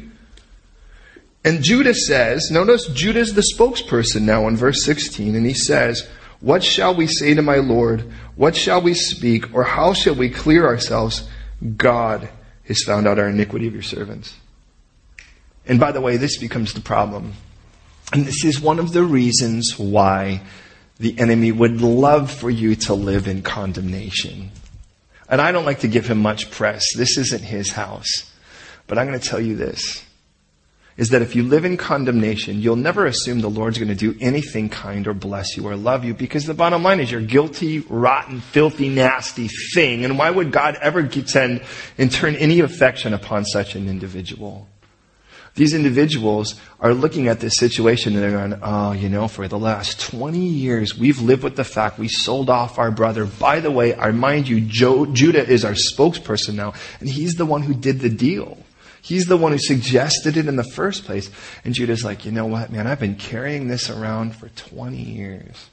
[1.45, 6.07] And Judah says, notice Judah's the spokesperson now in verse 16, and he says,
[6.41, 8.11] What shall we say to my Lord?
[8.35, 9.53] What shall we speak?
[9.53, 11.29] Or how shall we clear ourselves?
[11.77, 12.29] God
[12.67, 14.35] has found out our iniquity of your servants.
[15.65, 17.33] And by the way, this becomes the problem
[18.13, 20.41] and this is one of the reasons why
[20.97, 24.51] the enemy would love for you to live in condemnation.
[25.29, 26.85] And I don't like to give him much press.
[26.95, 28.31] This isn't his house.
[28.87, 30.03] But I'm going to tell you this
[30.99, 34.17] is that if you live in condemnation, you'll never assume the Lord's going to do
[34.19, 37.79] anything kind or bless you or love you because the bottom line is you're guilty,
[37.79, 40.03] rotten, filthy, nasty thing.
[40.03, 41.63] And why would God ever send
[41.97, 44.67] and turn any affection upon such an individual?
[45.55, 49.59] These individuals are looking at this situation and they're going, oh, you know, for the
[49.59, 53.25] last 20 years, we've lived with the fact we sold off our brother.
[53.25, 57.45] By the way, I mind you, Joe, Judah is our spokesperson now, and he's the
[57.45, 58.57] one who did the deal.
[59.01, 61.29] He's the one who suggested it in the first place.
[61.63, 65.69] And Judah's like, you know what, man, I've been carrying this around for 20 years.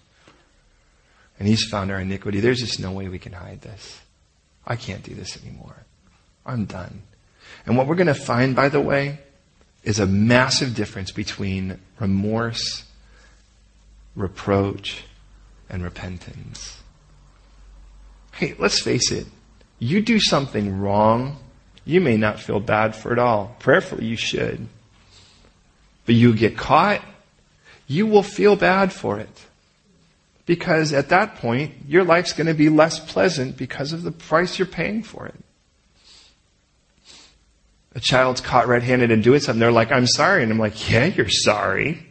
[1.39, 2.41] And he's found our iniquity.
[2.41, 4.01] There's just no way we can hide this.
[4.66, 5.85] I can't do this anymore.
[6.45, 7.03] I'm done.
[7.66, 9.18] And what we're going to find, by the way,
[9.87, 12.84] is a massive difference between remorse,
[14.16, 15.05] reproach,
[15.70, 16.82] and repentance.
[18.32, 19.26] Hey, let's face it.
[19.78, 21.39] You do something wrong,
[21.84, 23.55] you may not feel bad for it all.
[23.61, 24.66] Prayerfully, you should.
[26.05, 27.01] But you get caught,
[27.87, 29.47] you will feel bad for it.
[30.47, 34.59] Because at that point, your life's going to be less pleasant because of the price
[34.59, 35.34] you're paying for it.
[37.97, 40.42] A child's caught red-handed and doing something, they're like, I'm sorry.
[40.42, 42.07] And I'm like, yeah, you're sorry.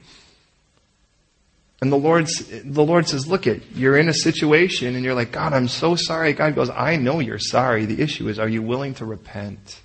[1.79, 5.31] And the Lord's, the Lord says, look it, you're in a situation and you're like,
[5.31, 6.33] God, I'm so sorry.
[6.33, 7.85] God goes, I know you're sorry.
[7.85, 9.79] The issue is, are you willing to repent?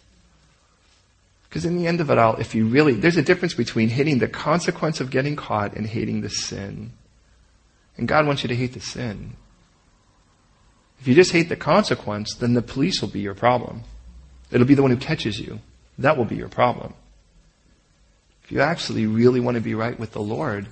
[1.46, 4.20] Because in the end of it all, if you really, there's a difference between hating
[4.20, 6.92] the consequence of getting caught and hating the sin.
[7.98, 9.36] And God wants you to hate the sin.
[11.00, 13.82] If you just hate the consequence, then the police will be your problem.
[14.50, 15.60] It'll be the one who catches you.
[16.00, 16.94] That will be your problem.
[18.44, 20.66] If you actually really want to be right with the Lord,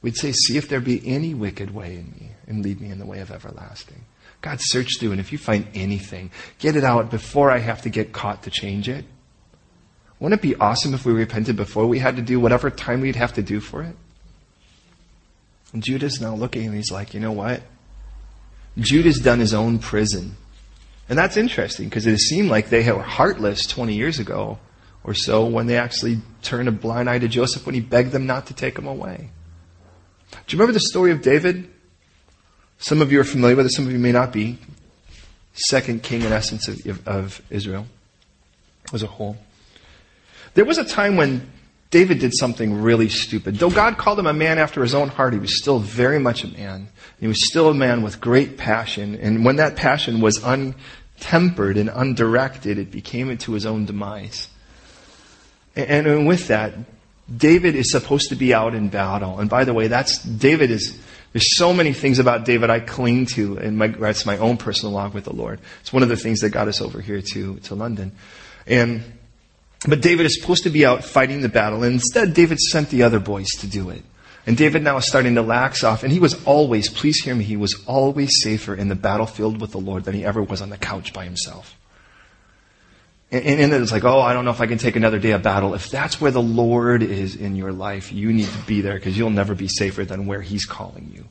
[0.00, 2.98] We'd say, See if there be any wicked way in me and lead me in
[2.98, 4.04] the way of everlasting.
[4.40, 7.90] God, search through, and if you find anything, get it out before I have to
[7.90, 9.04] get caught to change it.
[10.20, 13.16] Wouldn't it be awesome if we repented before we had to do whatever time we'd
[13.16, 13.96] have to do for it?
[15.72, 17.62] And Judah's now looking and he's like, you know what?
[18.78, 20.36] Judah's done his own prison.
[21.08, 24.58] And that's interesting because it seemed like they were heartless 20 years ago
[25.04, 28.26] or so when they actually turned a blind eye to Joseph when he begged them
[28.26, 29.30] not to take him away.
[30.30, 31.70] Do you remember the story of David?
[32.78, 34.58] Some of you are familiar with it, some of you may not be.
[35.54, 37.86] Second king, in essence, of, of Israel
[38.92, 39.36] as a whole.
[40.54, 41.50] There was a time when
[41.90, 43.56] David did something really stupid.
[43.56, 46.44] Though God called him a man after his own heart, he was still very much
[46.44, 46.88] a man.
[47.18, 49.14] He was still a man with great passion.
[49.16, 54.48] And when that passion was untempered and undirected, it became into his own demise.
[55.74, 56.74] And, with that,
[57.34, 59.38] David is supposed to be out in battle.
[59.38, 60.98] And by the way, that's, David is,
[61.32, 64.92] there's so many things about David I cling to, and my, that's my own personal
[64.92, 65.60] log with the Lord.
[65.80, 68.12] It's one of the things that got us over here to, to London.
[68.66, 69.17] And,
[69.86, 73.02] but David is supposed to be out fighting the battle, and instead David sent the
[73.02, 74.02] other boys to do it.
[74.46, 77.44] And David now is starting to lax off, and he was always, please hear me,
[77.44, 80.70] he was always safer in the battlefield with the Lord than he ever was on
[80.70, 81.77] the couch by himself.
[83.30, 85.42] And, and it's like, oh, I don't know if I can take another day of
[85.42, 85.74] battle.
[85.74, 89.18] If that's where the Lord is in your life, you need to be there because
[89.18, 91.26] you'll never be safer than where He's calling you.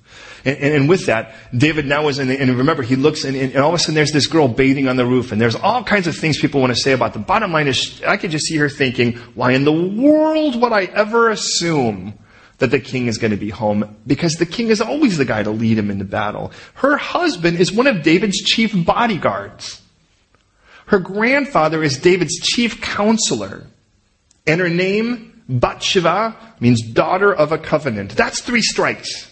[0.46, 3.36] And, and, and with that, David now is in the, and remember, he looks and,
[3.36, 5.84] and all of a sudden there's this girl bathing on the roof and there's all
[5.84, 8.46] kinds of things people want to say about the bottom line is, I could just
[8.46, 12.14] see her thinking, why in the world would I ever assume
[12.60, 15.42] that the king is going to be home because the king is always the guy
[15.42, 16.52] to lead him into battle.
[16.76, 19.82] Her husband is one of David's chief bodyguards.
[20.88, 23.68] Her grandfather is David's chief counselor.
[24.46, 28.12] And her name, Bathsheba, means daughter of a covenant.
[28.16, 29.30] That's three strikes.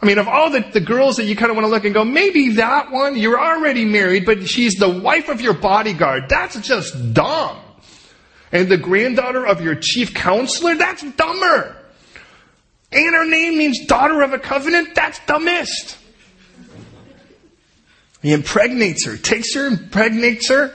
[0.00, 1.92] I mean, of all the, the girls that you kind of want to look and
[1.92, 6.28] go, maybe that one, you're already married, but she's the wife of your bodyguard.
[6.28, 7.58] That's just dumb.
[8.52, 11.74] And the granddaughter of your chief counselor, that's dumber.
[12.92, 15.97] And her name means daughter of a covenant, that's dumbest.
[18.28, 20.70] He impregnates her, takes her, impregnates her,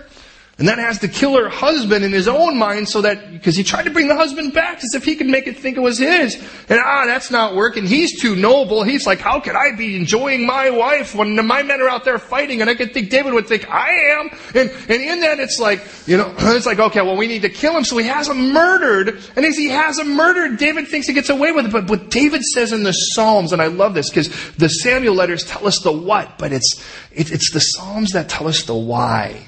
[0.59, 3.63] and that has to kill her husband in his own mind so that, because he
[3.63, 5.97] tried to bring the husband back as if he could make it think it was
[5.97, 6.35] his.
[6.69, 7.87] And ah, that's not working.
[7.87, 8.83] He's too noble.
[8.83, 12.19] He's like, how could I be enjoying my wife when my men are out there
[12.19, 12.61] fighting?
[12.61, 13.89] And I could think David would think, I
[14.19, 14.29] am.
[14.53, 17.49] And, and in that it's like, you know, it's like, okay, well we need to
[17.49, 17.83] kill him.
[17.83, 19.23] So he has him murdered.
[19.35, 21.71] And as he has him murdered, David thinks he gets away with it.
[21.71, 25.45] But what David says in the Psalms, and I love this because the Samuel letters
[25.45, 26.79] tell us the what, but it's,
[27.11, 29.47] it, it's the Psalms that tell us the why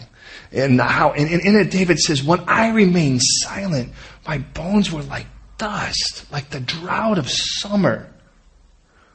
[0.56, 3.91] and how, and, and in it, David says, when I remained silent,
[4.26, 5.28] my bones were like
[5.58, 8.10] dust, like the drought of summer.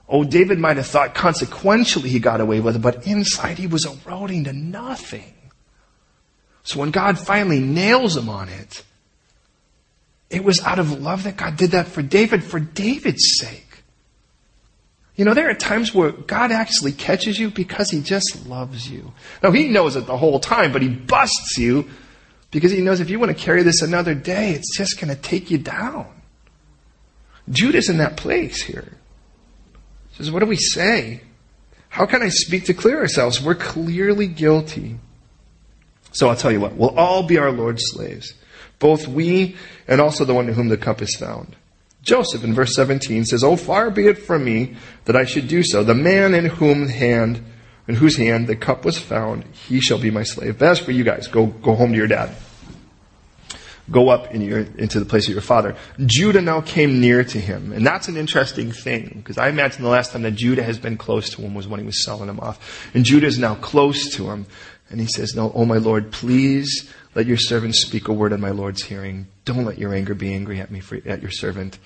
[0.07, 3.86] Oh, David might have thought consequentially he got away with it, but inside he was
[3.86, 5.34] eroding to nothing.
[6.62, 8.84] So when God finally nails him on it,
[10.28, 13.66] it was out of love that God did that for David, for David's sake.
[15.21, 19.12] You know, there are times where God actually catches you because He just loves you.
[19.43, 21.91] Now, He knows it the whole time, but He busts you
[22.51, 25.21] because He knows if you want to carry this another day, it's just going to
[25.21, 26.07] take you down.
[27.51, 28.95] Judah's in that place here.
[30.09, 31.21] He says, What do we say?
[31.91, 33.43] How can I speak to clear ourselves?
[33.43, 35.01] We're clearly guilty.
[36.12, 38.33] So I'll tell you what, we'll all be our Lord's slaves,
[38.79, 39.55] both we
[39.87, 41.57] and also the one to whom the cup is found.
[42.03, 45.62] Joseph in verse 17 says, Oh, far be it from me that I should do
[45.62, 45.84] so.
[45.84, 47.44] The man in whom hand,
[47.86, 50.59] in whose hand the cup was found, he shall be my slave.
[50.59, 52.34] But as for you guys, go, go home to your dad.
[53.90, 55.76] Go up in your, into the place of your father.
[56.07, 57.72] Judah now came near to him.
[57.72, 60.96] And that's an interesting thing, because I imagine the last time that Judah has been
[60.96, 62.88] close to him was when he was selling him off.
[62.94, 64.46] And Judah is now close to him.
[64.90, 68.40] And he says, No, oh my Lord, please let your servant speak a word in
[68.40, 69.26] my Lord's hearing.
[69.44, 71.78] Don't let your anger be angry at me, for, at your servant.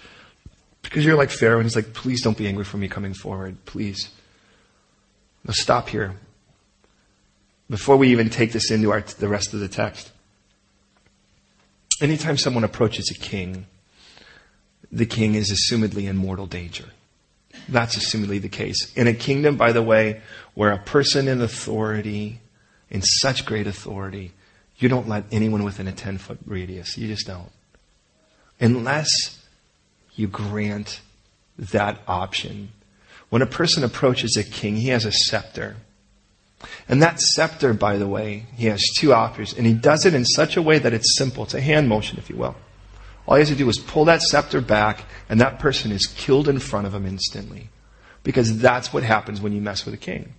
[0.82, 3.64] Because you're like Pharaoh, and he's like, Please don't be angry for me coming forward.
[3.64, 4.10] Please.
[5.44, 6.14] Now stop here.
[7.70, 10.10] Before we even take this into our, the rest of the text.
[12.00, 13.66] Anytime someone approaches a king,
[14.92, 16.86] the king is assumedly in mortal danger.
[17.68, 18.92] That's assumedly the case.
[18.94, 20.20] In a kingdom, by the way,
[20.54, 22.40] where a person in authority,
[22.90, 24.32] in such great authority,
[24.78, 26.98] you don't let anyone within a 10 foot radius.
[26.98, 27.50] You just don't.
[28.60, 29.42] Unless
[30.14, 31.00] you grant
[31.58, 32.70] that option.
[33.28, 35.76] When a person approaches a king, he has a scepter.
[36.88, 40.24] And that scepter, by the way, he has two options, and he does it in
[40.24, 41.44] such a way that it's simple.
[41.44, 42.56] It's a hand motion, if you will.
[43.26, 46.48] All he has to do is pull that scepter back, and that person is killed
[46.48, 47.68] in front of him instantly.
[48.22, 50.34] Because that's what happens when you mess with a king.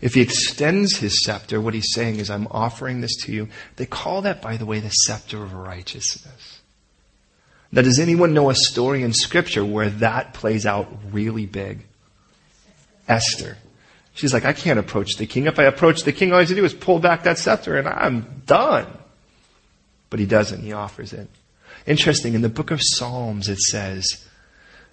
[0.00, 3.48] If he extends his scepter, what he's saying is, I'm offering this to you.
[3.76, 6.60] They call that, by the way, the scepter of righteousness.
[7.72, 11.84] Now, does anyone know a story in Scripture where that plays out really big?
[13.08, 13.56] Esther.
[14.14, 15.46] She's like, I can't approach the king.
[15.46, 17.76] If I approach the king, all I have to do is pull back that scepter
[17.76, 18.86] and I'm done.
[20.08, 20.62] But he doesn't.
[20.62, 21.28] He offers it.
[21.86, 22.34] Interesting.
[22.34, 24.24] In the book of Psalms, it says,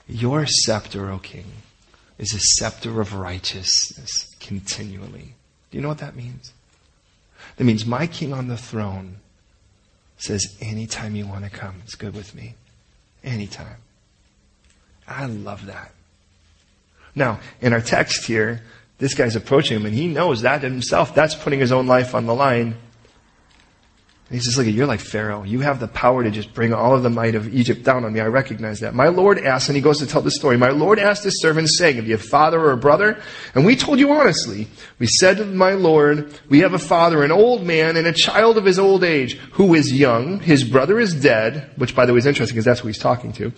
[0.08, 1.46] Your scepter, O king,
[2.18, 5.34] is a scepter of righteousness continually.
[5.72, 6.54] Do you know what that means?
[7.58, 9.18] That means my king on the throne
[10.18, 12.56] says, Anytime you want to come, it's good with me.
[13.24, 13.78] Anytime.
[15.08, 15.92] I love that.
[17.16, 18.62] Now, in our text here,
[19.00, 21.14] this guy's approaching him and he knows that himself.
[21.14, 22.76] That's putting his own life on the line.
[24.34, 25.44] And he says, look, you're like Pharaoh.
[25.44, 28.14] You have the power to just bring all of the might of Egypt down on
[28.14, 28.20] me.
[28.20, 28.96] I recognize that.
[28.96, 30.58] My Lord asked, and he goes to tell the story.
[30.58, 33.22] My Lord asked his servants saying, have you a father or a brother?
[33.54, 34.70] And we told you honestly.
[34.98, 38.58] We said to my Lord, we have a father, an old man, and a child
[38.58, 40.40] of his old age, who is young.
[40.40, 43.34] His brother is dead, which by the way is interesting because that's who he's talking
[43.34, 43.52] to.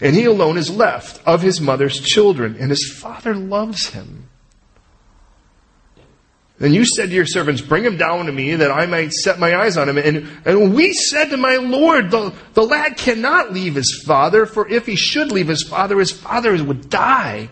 [0.00, 4.28] And he alone is left of his mother's children, and his father loves him.
[6.64, 9.38] And you said to your servants, bring him down to me that I might set
[9.38, 9.98] my eyes on him.
[9.98, 14.66] And, and we said to my Lord, the, the lad cannot leave his father, for
[14.66, 17.50] if he should leave his father, his father would die.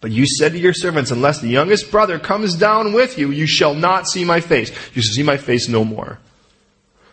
[0.00, 3.48] But you said to your servants, unless the youngest brother comes down with you, you
[3.48, 4.70] shall not see my face.
[4.94, 6.20] You shall see my face no more.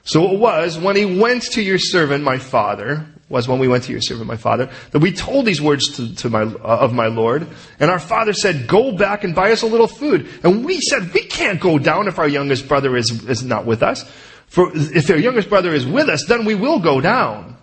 [0.03, 3.86] So it was when he went to your servant, my father, was when we went
[3.86, 6.93] to your servant, my father, that we told these words to, to my, uh, of
[6.93, 7.47] my Lord.
[7.79, 10.27] And our father said, go back and buy us a little food.
[10.43, 13.82] And we said, we can't go down if our youngest brother is, is not with
[13.82, 14.03] us.
[14.47, 17.57] For if our youngest brother is with us, then we will go down.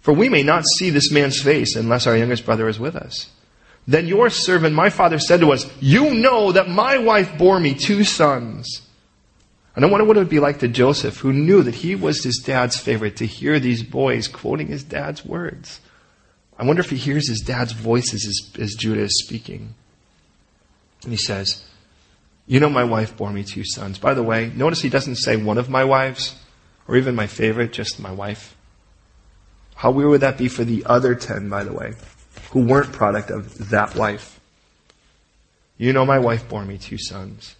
[0.00, 3.30] For we may not see this man's face unless our youngest brother is with us.
[3.86, 7.74] Then your servant, my father, said to us, You know that my wife bore me
[7.74, 8.83] two sons.
[9.74, 12.22] And I wonder what it would be like to Joseph, who knew that he was
[12.22, 15.80] his dad's favorite, to hear these boys quoting his dad's words.
[16.56, 19.74] I wonder if he hears his dad's voices as, as Judah is speaking.
[21.02, 21.64] And he says,
[22.46, 23.98] You know, my wife bore me two sons.
[23.98, 26.36] By the way, notice he doesn't say one of my wives,
[26.86, 28.56] or even my favorite, just my wife.
[29.74, 31.94] How weird would that be for the other ten, by the way,
[32.52, 34.38] who weren't product of that wife?
[35.76, 37.56] You know, my wife bore me two sons.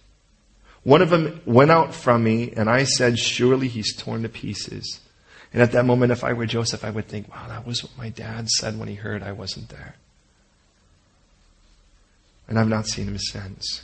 [0.85, 4.99] One of them went out from me, and I said, Surely he's torn to pieces.
[5.51, 7.97] And at that moment, if I were Joseph, I would think, Wow, that was what
[7.97, 9.95] my dad said when he heard I wasn't there.
[12.47, 13.81] And I've not seen him since.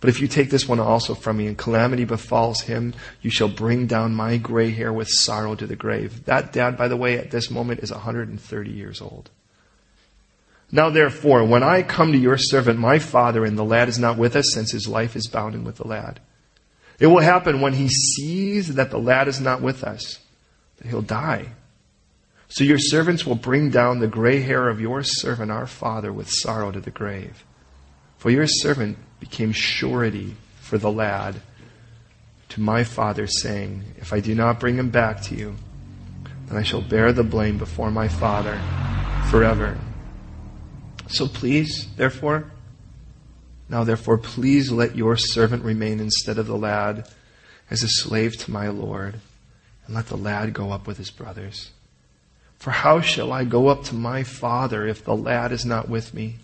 [0.00, 3.48] But if you take this one also from me, and calamity befalls him, you shall
[3.48, 6.24] bring down my gray hair with sorrow to the grave.
[6.24, 9.30] That dad, by the way, at this moment is 130 years old.
[10.72, 14.18] Now therefore, when I come to your servant, my father, and the lad is not
[14.18, 16.20] with us, since his life is bound in with the lad,
[16.98, 20.20] it will happen when he sees that the lad is not with us,
[20.78, 21.52] that he'll die.
[22.48, 26.30] So your servants will bring down the gray hair of your servant, our father, with
[26.30, 27.44] sorrow to the grave.
[28.16, 31.40] For your servant became surety for the lad
[32.50, 35.56] to my father, saying, If I do not bring him back to you,
[36.46, 38.60] then I shall bear the blame before my father
[39.30, 39.76] forever.
[41.08, 42.50] So please, therefore,
[43.68, 47.08] now therefore, please let your servant remain instead of the lad
[47.70, 49.20] as a slave to my Lord,
[49.86, 51.70] and let the lad go up with his brothers.
[52.58, 56.14] For how shall I go up to my father if the lad is not with
[56.14, 56.36] me?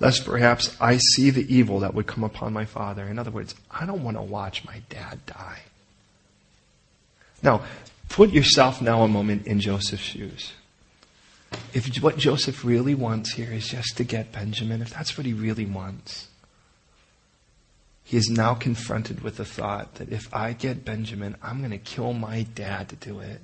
[0.00, 3.06] Lest perhaps I see the evil that would come upon my father.
[3.06, 5.60] In other words, I don't want to watch my dad die.
[7.42, 7.62] Now,
[8.08, 10.52] put yourself now a moment in Joseph's shoes
[11.72, 15.32] if what Joseph really wants here is just to get Benjamin, if that's what he
[15.32, 16.28] really wants,
[18.04, 21.78] he is now confronted with the thought that if I get Benjamin, I'm going to
[21.78, 23.40] kill my dad to do it.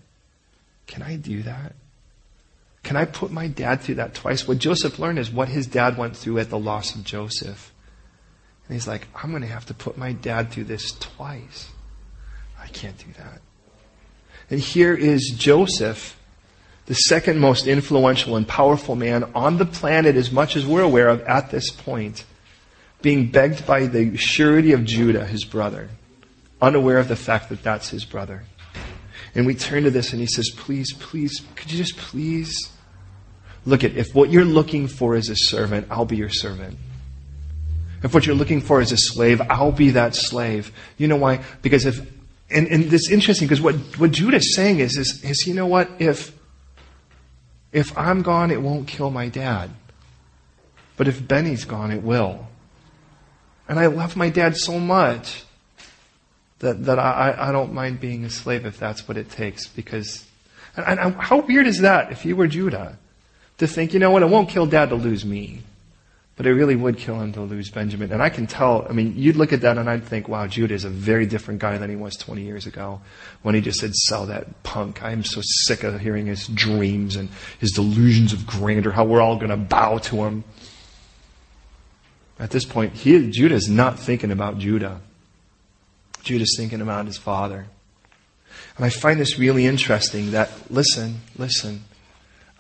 [0.87, 1.75] Can I do that?
[2.83, 4.49] Can I put my dad through that twice?
[4.49, 7.73] What Joseph learned is what his dad went through at the loss of Joseph.
[8.67, 11.69] And he's like, I'm going to have to put my dad through this twice.
[12.59, 13.41] I can't do that.
[14.51, 16.18] And here is Joseph,
[16.89, 21.09] the second most influential and powerful man on the planet, as much as we're aware
[21.09, 22.25] of at this point,
[23.03, 25.91] being begged by the surety of Judah, his brother,
[26.63, 28.45] unaware of the fact that that's his brother.
[29.35, 32.73] And we turn to this and he says, Please, please, could you just please
[33.67, 36.79] look at if what you're looking for is a servant, I'll be your servant.
[38.03, 40.73] If what you're looking for is a slave, I'll be that slave.
[40.97, 41.45] You know why?
[41.61, 42.01] Because if,
[42.51, 45.67] and, and this interesting because what, what Judah is saying is, is, is, you know
[45.67, 45.91] what?
[45.99, 46.38] If,
[47.73, 49.71] if I'm gone, it won't kill my dad.
[50.97, 52.47] But if Benny's gone, it will.
[53.69, 55.45] And I love my dad so much
[56.61, 59.69] that, that I, I don't mind being a slave if that's what it takes.
[59.69, 60.27] Because,
[60.77, 62.99] and, and how weird is that if you were Judah?
[63.59, 65.63] To think, you know what, it won't kill dad to lose me.
[66.39, 68.13] But it really would kill him to lose Benjamin.
[68.13, 70.73] And I can tell, I mean, you'd look at that and I'd think, wow, Judah
[70.73, 73.01] is a very different guy than he was 20 years ago
[73.43, 75.03] when he just said, sell that punk.
[75.03, 77.29] I'm so sick of hearing his dreams and
[77.59, 80.45] his delusions of grandeur, how we're all going to bow to him.
[82.39, 85.01] At this point, he, Judah is not thinking about Judah.
[86.23, 87.67] Judah's thinking about his father.
[88.77, 91.83] And I find this really interesting that, listen, listen,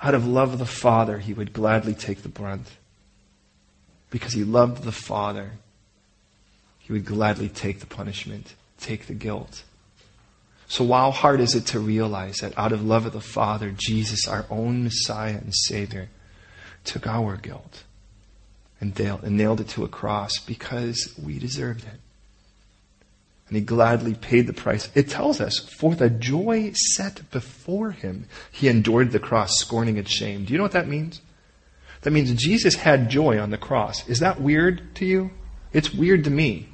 [0.03, 2.67] out of love of the father, he would gladly take the brunt.
[4.11, 5.53] Because he loved the father,
[6.79, 9.65] he would gladly take the punishment, take the guilt.
[10.67, 14.29] So, how hard is it to realize that out of love of the Father, Jesus,
[14.29, 16.09] our own Messiah and Savior,
[16.85, 17.85] took our guilt
[18.81, 22.01] and nailed it to a cross because we deserved it?
[23.49, 24.91] and he gladly paid the price.
[24.95, 30.11] It tells us, for the joy set before him, he endured the cross, scorning its
[30.11, 30.45] shame.
[30.45, 31.23] Do you know what that means?
[32.03, 34.09] That means Jesus had joy on the cross.
[34.09, 35.31] Is that weird to you?
[35.73, 36.69] It's weird to me.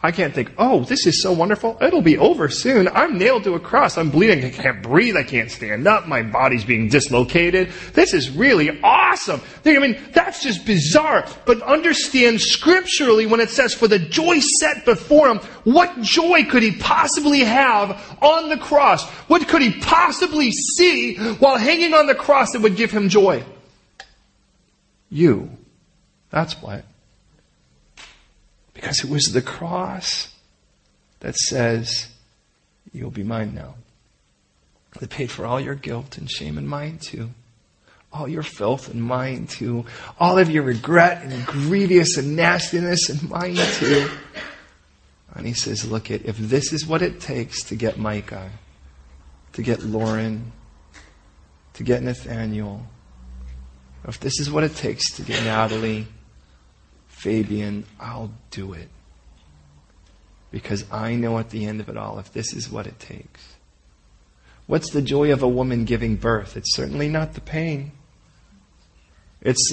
[0.00, 1.76] I can't think, oh, this is so wonderful.
[1.80, 2.86] It'll be over soon.
[2.86, 3.98] I'm nailed to a cross.
[3.98, 4.44] I'm bleeding.
[4.44, 5.16] I can't breathe.
[5.16, 6.06] I can't stand up.
[6.06, 7.70] My body's being dislocated.
[7.94, 9.40] This is really awesome.
[9.66, 11.26] I mean, that's just bizarre.
[11.46, 16.62] But understand scripturally when it says, for the joy set before him, what joy could
[16.62, 19.04] he possibly have on the cross?
[19.26, 23.44] What could he possibly see while hanging on the cross that would give him joy?
[25.10, 25.50] You.
[26.30, 26.84] That's what.
[28.74, 30.34] Because it was the cross
[31.20, 32.08] that says,
[32.92, 33.74] You'll be mine now.
[34.98, 37.30] That paid for all your guilt and shame and mine too.
[38.12, 39.84] All your filth and mine too.
[40.18, 44.08] All of your regret and grievous and nastiness and mine too.
[45.34, 48.50] And he says, Look, it, if this is what it takes to get Micah,
[49.52, 50.52] to get Lauren,
[51.74, 52.86] to get Nathaniel,
[54.06, 56.06] if this is what it takes to get Natalie,
[57.08, 58.88] Fabian, I'll do it.
[60.50, 63.56] Because I know at the end of it all, if this is what it takes.
[64.66, 66.56] What's the joy of a woman giving birth?
[66.56, 67.92] It's certainly not the pain.
[69.40, 69.70] It's,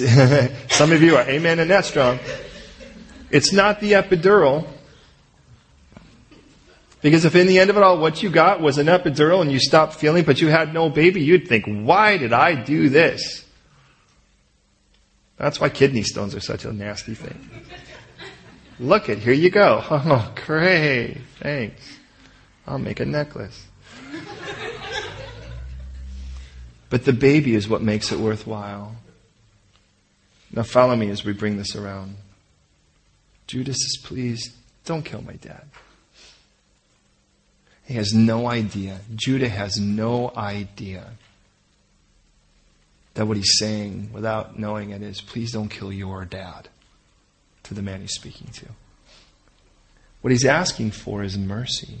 [0.76, 2.18] some of you are amen and that's strong.
[3.30, 4.66] It's not the epidural.
[7.00, 9.52] Because if in the end of it all, what you got was an epidural and
[9.52, 13.45] you stopped feeling, but you had no baby, you'd think, why did I do this?
[15.36, 17.48] That's why kidney stones are such a nasty thing.
[18.78, 19.82] Look it, here you go.
[19.90, 21.18] Oh, great.
[21.40, 21.98] Thanks.
[22.66, 23.66] I'll make a necklace.
[26.88, 28.96] But the baby is what makes it worthwhile.
[30.52, 32.16] Now follow me as we bring this around.
[33.46, 34.52] Judas is pleased.
[34.84, 35.64] Don't kill my dad.
[37.84, 39.00] He has no idea.
[39.14, 41.10] Judah has no idea
[43.16, 46.68] that what he's saying without knowing it is, please don't kill your dad
[47.62, 48.66] to the man he's speaking to.
[50.20, 51.98] What he's asking for is mercy.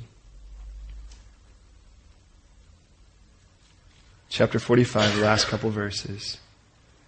[4.28, 6.38] Chapter 45, the last couple verses.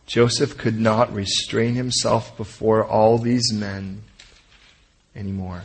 [0.07, 4.05] Joseph could not restrain himself before all these men
[5.15, 5.65] anymore.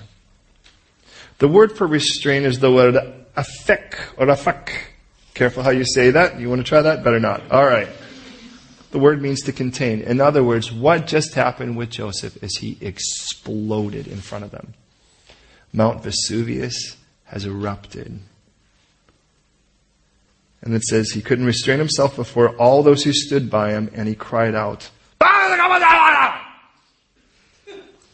[1.37, 2.95] The word for restrain is the word
[3.37, 4.69] afek or afak.
[5.33, 6.41] Careful how you say that.
[6.41, 7.05] You want to try that?
[7.05, 7.49] Better not.
[7.49, 7.87] All right.
[8.93, 10.01] The word means to contain.
[10.01, 14.75] In other words, what just happened with Joseph is he exploded in front of them.
[15.73, 18.19] Mount Vesuvius has erupted.
[20.61, 24.07] And it says he couldn't restrain himself before all those who stood by him, and
[24.07, 24.91] he cried out,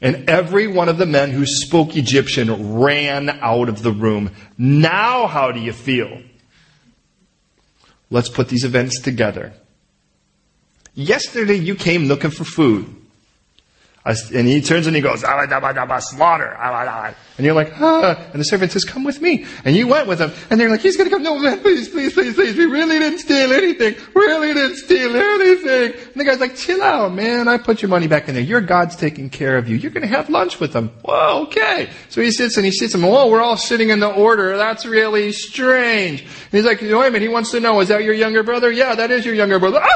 [0.02, 4.32] And every one of the men who spoke Egyptian ran out of the room.
[4.58, 6.22] Now, how do you feel?
[8.10, 9.52] Let's put these events together.
[11.00, 12.94] Yesterday you came looking for food.
[14.06, 16.58] And he turns and he goes, slaughter.
[17.38, 18.22] And you're like, ah.
[18.34, 19.46] And the servant says, come with me.
[19.64, 20.34] And you went with him.
[20.50, 21.24] And they're like, he's going to come.
[21.24, 22.58] No, man, please, please, please, please.
[22.58, 23.96] We really didn't steal anything.
[24.14, 25.94] Really didn't steal anything.
[25.94, 27.48] And the guy's like, chill out, man.
[27.48, 28.44] I put your money back in there.
[28.44, 29.78] Your God's taking care of you.
[29.78, 30.92] You're going to have lunch with him.
[31.06, 31.90] Well, okay.
[32.10, 34.58] So he sits and he sits and, well, we're all sitting in the order.
[34.58, 36.24] That's really strange.
[36.24, 37.22] And he's like, wait a minute.
[37.22, 38.70] He wants to know, is that your younger brother?
[38.70, 39.82] Yeah, that is your younger brother.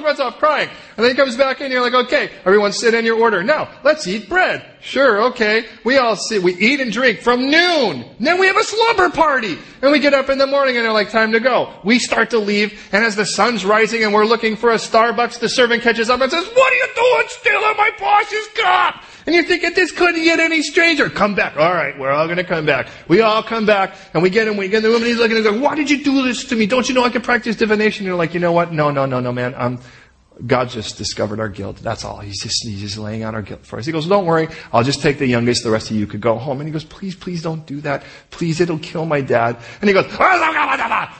[0.00, 0.70] And runs off crying.
[0.96, 3.42] And then he comes back in and you're like, okay, everyone sit in your order.
[3.42, 4.64] Now, let's eat bread.
[4.80, 5.66] Sure, okay.
[5.84, 8.06] We all sit, we eat and drink from noon.
[8.18, 9.58] Then we have a slumber party.
[9.82, 11.74] And we get up in the morning and they're like, time to go.
[11.84, 15.38] We start to leave, and as the sun's rising and we're looking for a Starbucks,
[15.38, 19.04] the servant catches up and says, what are you doing stealing oh, my boss's cup?
[19.26, 21.08] And you're thinking, this couldn't get any stranger.
[21.10, 21.56] Come back.
[21.56, 22.88] All right, we're all gonna come back.
[23.08, 25.36] We all come back, and we get him, we get the room, and he's looking
[25.36, 26.66] and goes, why did you do this to me?
[26.66, 28.06] Don't you know I can practice divination?
[28.06, 28.72] You're like, you know what?
[28.72, 29.54] No, no, no, no, man.
[29.56, 29.80] Um,
[30.46, 31.78] God just discovered our guilt.
[31.78, 32.18] That's all.
[32.18, 33.86] He's just, he's just laying out our guilt for us.
[33.86, 34.48] He goes, don't worry.
[34.72, 35.64] I'll just take the youngest.
[35.64, 36.60] The rest of you could go home.
[36.60, 38.04] And he goes, please, please don't do that.
[38.30, 39.58] Please, it'll kill my dad.
[39.80, 40.06] And he goes,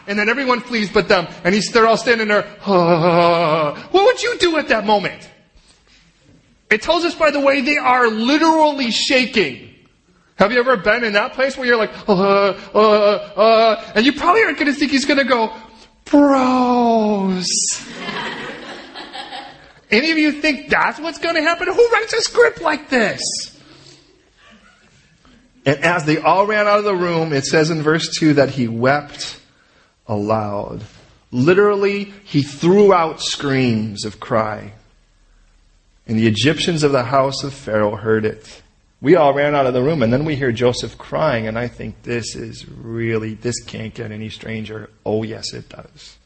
[0.06, 1.26] and then everyone flees but them.
[1.44, 2.42] And he's, they're all standing there.
[2.64, 5.28] what would you do at that moment?
[6.70, 9.74] It tells us, by the way, they are literally shaking.
[10.36, 14.12] Have you ever been in that place where you're like, uh, uh, uh, and you
[14.12, 15.54] probably aren't going to think he's going to go,
[16.06, 17.46] bros.
[19.90, 21.66] Any of you think that's what's going to happen?
[21.66, 23.20] Who writes a script like this?
[25.66, 28.50] And as they all ran out of the room, it says in verse 2 that
[28.50, 29.38] he wept
[30.06, 30.84] aloud.
[31.32, 34.72] Literally, he threw out screams of cry.
[36.10, 38.62] And the Egyptians of the house of Pharaoh heard it.
[39.00, 41.68] We all ran out of the room, and then we hear Joseph crying, and I
[41.68, 44.90] think this is really, this can't get any stranger.
[45.06, 46.16] Oh, yes, it does.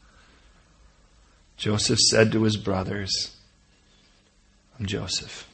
[1.57, 3.37] Joseph said to his brothers,
[4.79, 5.47] I'm Joseph.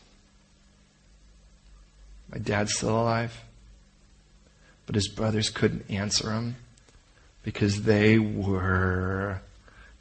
[2.31, 3.37] My dad's still alive.
[4.85, 6.55] But his brothers couldn't answer him
[7.43, 9.41] because they were,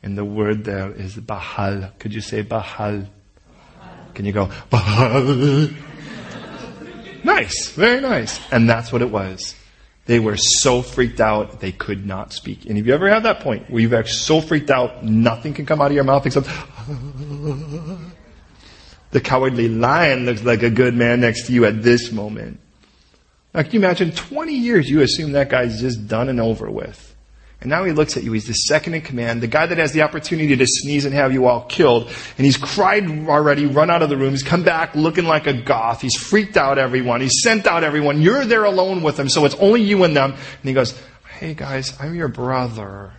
[0.05, 1.99] and the word there is Bahal.
[1.99, 3.09] Could you say Bahal?
[4.15, 4.51] Can you go,
[7.25, 8.41] nice, very nice.
[8.53, 9.55] And that's what it was.
[10.07, 12.65] They were so freaked out they could not speak.
[12.65, 15.81] And have you ever had that point where actually so freaked out nothing can come
[15.81, 16.49] out of your mouth except
[19.11, 22.59] the cowardly lion looks like a good man next to you at this moment.
[23.55, 27.10] Now, can you imagine 20 years you assume that guy's just done and over with?
[27.61, 28.33] And now he looks at you.
[28.33, 31.33] He's the second in command, the guy that has the opportunity to sneeze and have
[31.33, 32.07] you all killed.
[32.39, 34.31] And he's cried already, run out of the room.
[34.31, 36.01] He's come back looking like a goth.
[36.01, 37.21] He's freaked out everyone.
[37.21, 38.23] He's sent out everyone.
[38.23, 40.33] You're there alone with him, so it's only you and them.
[40.33, 40.99] And he goes,
[41.39, 43.13] Hey guys, I'm your brother.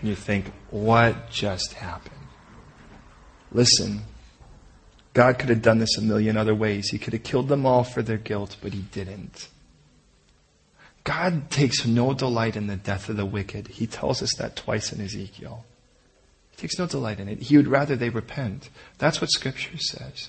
[0.00, 2.14] and you think, what just happened?
[3.50, 4.02] Listen,
[5.12, 6.88] God could have done this a million other ways.
[6.90, 9.48] He could have killed them all for their guilt, but He didn't.
[11.04, 13.68] God takes no delight in the death of the wicked.
[13.68, 15.64] He tells us that twice in Ezekiel.
[16.50, 17.42] He takes no delight in it.
[17.42, 18.68] He would rather they repent.
[18.98, 20.28] That's what Scripture says.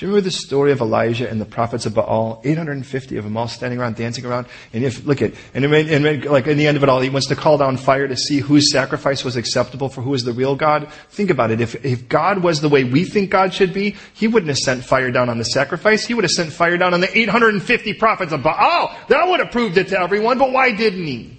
[0.00, 2.40] Do you remember the story of Elijah and the prophets of Baal?
[2.42, 4.46] 850 of them all standing around, dancing around.
[4.72, 7.26] And if, look at, and, and like in the end of it all, he wants
[7.26, 10.56] to call down fire to see whose sacrifice was acceptable for who is the real
[10.56, 10.90] God.
[11.10, 11.60] Think about it.
[11.60, 14.86] If, if God was the way we think God should be, he wouldn't have sent
[14.86, 16.06] fire down on the sacrifice.
[16.06, 18.56] He would have sent fire down on the 850 prophets of Baal.
[18.58, 21.38] Oh, that would have proved it to everyone, but why didn't he?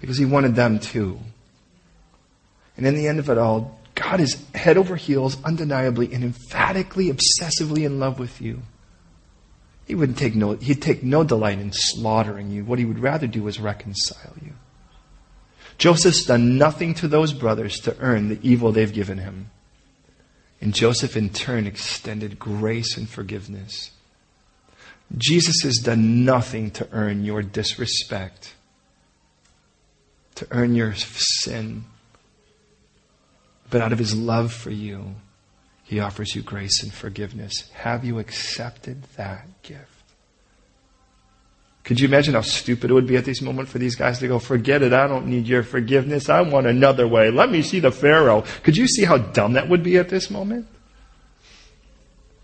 [0.00, 1.20] Because he wanted them too.
[2.76, 7.10] And in the end of it all, God is head over heels, undeniably and emphatically,
[7.10, 8.62] obsessively in love with you.
[9.86, 12.64] He wouldn't take no, he'd take no delight in slaughtering you.
[12.64, 14.52] What he would rather do is reconcile you.
[15.78, 19.50] Joseph's done nothing to those brothers to earn the evil they've given him.
[20.60, 23.92] And Joseph in turn extended grace and forgiveness.
[25.16, 28.54] Jesus has done nothing to earn your disrespect,
[30.34, 31.84] to earn your sin.
[33.70, 35.16] But out of his love for you,
[35.82, 37.70] he offers you grace and forgiveness.
[37.74, 39.90] Have you accepted that gift?
[41.84, 44.26] Could you imagine how stupid it would be at this moment for these guys to
[44.26, 47.30] go, forget it, I don't need your forgiveness, I want another way.
[47.30, 48.42] Let me see the Pharaoh.
[48.64, 50.66] Could you see how dumb that would be at this moment?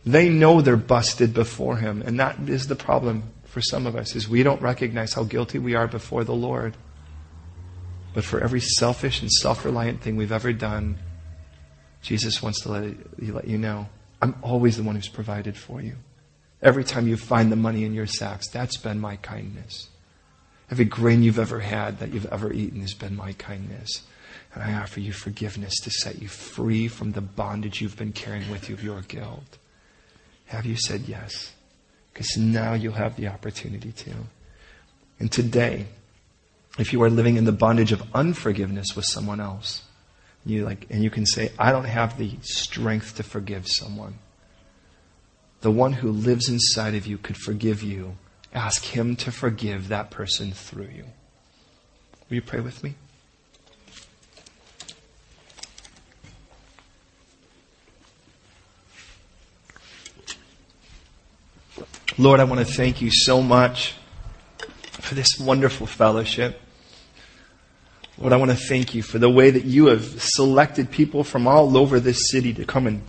[0.06, 4.14] They know they're busted before him, and that is the problem for some of us,
[4.14, 6.76] is we don't recognize how guilty we are before the Lord.
[8.14, 10.98] But for every selfish and self-reliant thing we've ever done,
[12.02, 13.88] Jesus wants to let, let you know,
[14.20, 15.94] I'm always the one who's provided for you.
[16.60, 19.88] Every time you find the money in your sacks, that's been my kindness.
[20.70, 24.02] Every grain you've ever had that you've ever eaten has been my kindness.
[24.54, 28.50] And I offer you forgiveness to set you free from the bondage you've been carrying
[28.50, 29.58] with you of your guilt.
[30.46, 31.52] Have you said yes?
[32.12, 34.12] Because now you'll have the opportunity to.
[35.18, 35.86] And today,
[36.78, 39.82] if you are living in the bondage of unforgiveness with someone else,
[40.44, 44.18] you like, and you can say, I don't have the strength to forgive someone
[45.62, 48.16] the one who lives inside of you could forgive you,
[48.52, 51.04] ask him to forgive that person through you.
[52.28, 52.94] Will you pray with me?
[62.18, 63.94] Lord, I want to thank you so much
[64.90, 66.60] for this wonderful fellowship.
[68.22, 71.48] Lord, I want to thank you for the way that you have selected people from
[71.48, 73.02] all over this city to come and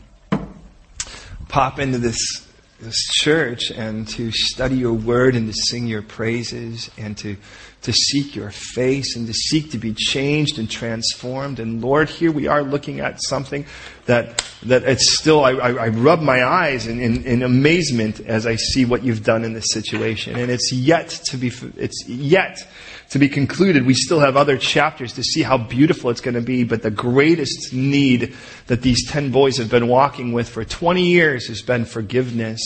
[1.49, 2.47] pop into this
[2.83, 7.37] this church and to study your word and to sing your praises and to,
[7.81, 11.59] to seek your face and to seek to be changed and transformed.
[11.59, 13.65] And Lord, here we are looking at something
[14.05, 18.45] that, that it's still, I, I, I rub my eyes in, in, in, amazement as
[18.45, 20.37] I see what you've done in this situation.
[20.37, 22.67] And it's yet to be, it's yet
[23.13, 23.85] to be concluded.
[23.85, 26.89] We still have other chapters to see how beautiful it's going to be, but the
[26.89, 28.35] greatest need
[28.65, 32.59] that these 10 boys have been walking with for 20 years has been forgiveness.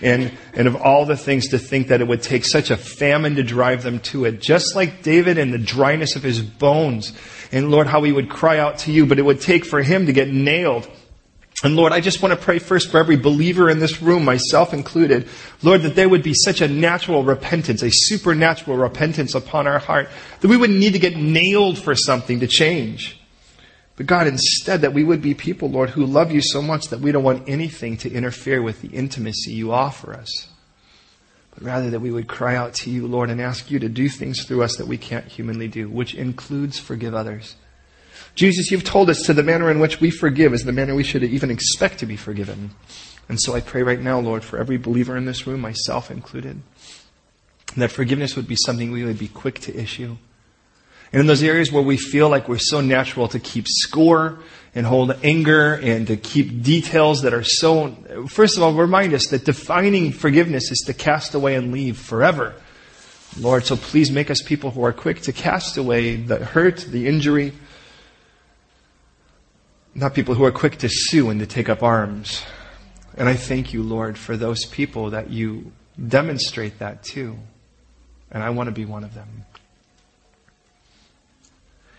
[0.00, 3.34] And, and of all the things to think that it would take such a famine
[3.34, 7.12] to drive them to it, just like David and the dryness of his bones.
[7.52, 10.06] And Lord, how he would cry out to you, but it would take for him
[10.06, 10.88] to get nailed
[11.62, 14.72] and Lord, I just want to pray first for every believer in this room, myself
[14.72, 15.28] included.
[15.62, 20.08] Lord, that there would be such a natural repentance, a supernatural repentance upon our heart,
[20.40, 23.20] that we wouldn't need to get nailed for something to change.
[23.96, 27.00] But God, instead, that we would be people, Lord, who love you so much that
[27.00, 30.48] we don't want anything to interfere with the intimacy you offer us.
[31.54, 34.08] But rather that we would cry out to you, Lord, and ask you to do
[34.08, 37.56] things through us that we can't humanly do, which includes forgive others.
[38.34, 41.02] Jesus, you've told us to the manner in which we forgive is the manner we
[41.02, 42.70] should even expect to be forgiven.
[43.28, 46.62] And so I pray right now, Lord, for every believer in this room, myself included,
[47.76, 50.16] that forgiveness would be something we would be quick to issue.
[51.12, 54.38] And in those areas where we feel like we're so natural to keep score
[54.74, 57.96] and hold anger and to keep details that are so,
[58.28, 62.54] first of all, remind us that defining forgiveness is to cast away and leave forever.
[63.38, 67.08] Lord, so please make us people who are quick to cast away the hurt, the
[67.08, 67.52] injury,
[70.00, 72.42] not people who are quick to sue and to take up arms.
[73.16, 75.72] And I thank you, Lord, for those people that you
[76.08, 77.36] demonstrate that to.
[78.30, 79.44] And I want to be one of them.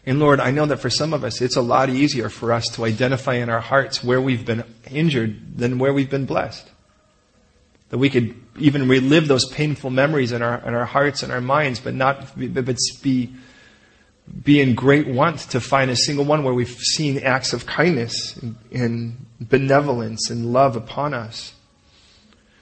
[0.06, 2.68] And Lord, I know that for some of us, it's a lot easier for us
[2.70, 6.68] to identify in our hearts where we've been injured than where we've been blessed.
[7.90, 11.42] That we could even relive those painful memories in our, in our hearts and our
[11.42, 13.36] minds, but not but be
[14.44, 18.38] be in great want to find a single one where we've seen acts of kindness
[18.72, 21.56] and, benevolence and love upon us.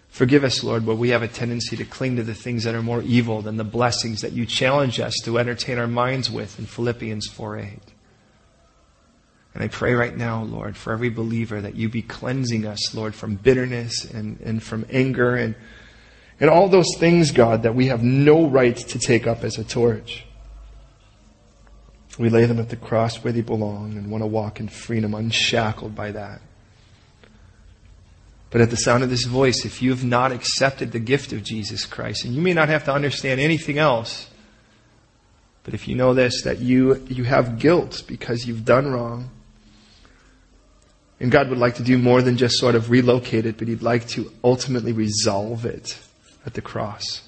[0.07, 2.81] Forgive us, Lord, where we have a tendency to cling to the things that are
[2.81, 6.65] more evil than the blessings that you challenge us to entertain our minds with in
[6.65, 7.79] Philippians 4 8.
[9.53, 13.13] And I pray right now, Lord, for every believer that you be cleansing us, Lord,
[13.13, 15.55] from bitterness and, and from anger and,
[16.39, 19.65] and all those things, God, that we have no right to take up as a
[19.65, 20.25] torch.
[22.17, 25.13] We lay them at the cross where they belong and want to walk in freedom,
[25.13, 26.41] unshackled by that.
[28.49, 31.43] But at the sound of this voice, if you have not accepted the gift of
[31.43, 34.27] Jesus Christ, and you may not have to understand anything else,
[35.63, 39.29] but if you know this, that you, you have guilt because you've done wrong,
[41.19, 43.83] and God would like to do more than just sort of relocate it, but He'd
[43.83, 45.99] like to ultimately resolve it
[46.45, 47.21] at the cross.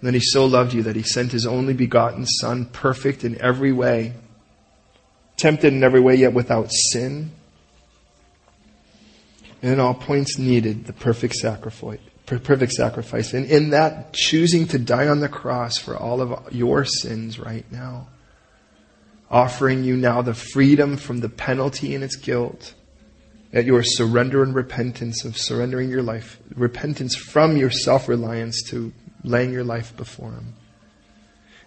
[0.00, 3.38] And then he so loved you that he sent his only begotten Son, perfect in
[3.38, 4.14] every way,
[5.36, 7.32] tempted in every way, yet without sin.
[9.60, 12.00] And in all points needed the perfect sacrifice.
[12.24, 13.34] Perfect sacrifice.
[13.34, 17.70] And in that, choosing to die on the cross for all of your sins right
[17.70, 18.08] now.
[19.30, 22.72] Offering you now the freedom from the penalty and its guilt
[23.52, 28.92] at your surrender and repentance of surrendering your life, repentance from your self reliance to
[29.24, 30.54] laying your life before Him.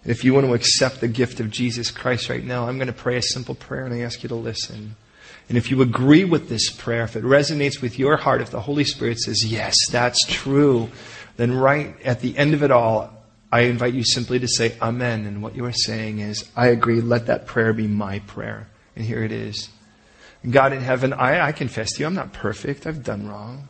[0.02, 2.88] And if you want to accept the gift of Jesus Christ right now, I'm going
[2.88, 4.96] to pray a simple prayer and I ask you to listen.
[5.48, 8.60] And if you agree with this prayer, if it resonates with your heart, if the
[8.60, 10.90] Holy Spirit says, yes, that's true,
[11.36, 13.10] then right at the end of it all,
[13.50, 15.26] I invite you simply to say Amen.
[15.26, 18.68] And what you are saying is, I agree, let that prayer be my prayer.
[18.96, 19.68] And here it is.
[20.48, 22.86] God in heaven, I, I confess to you, I'm not perfect.
[22.86, 23.68] I've done wrong.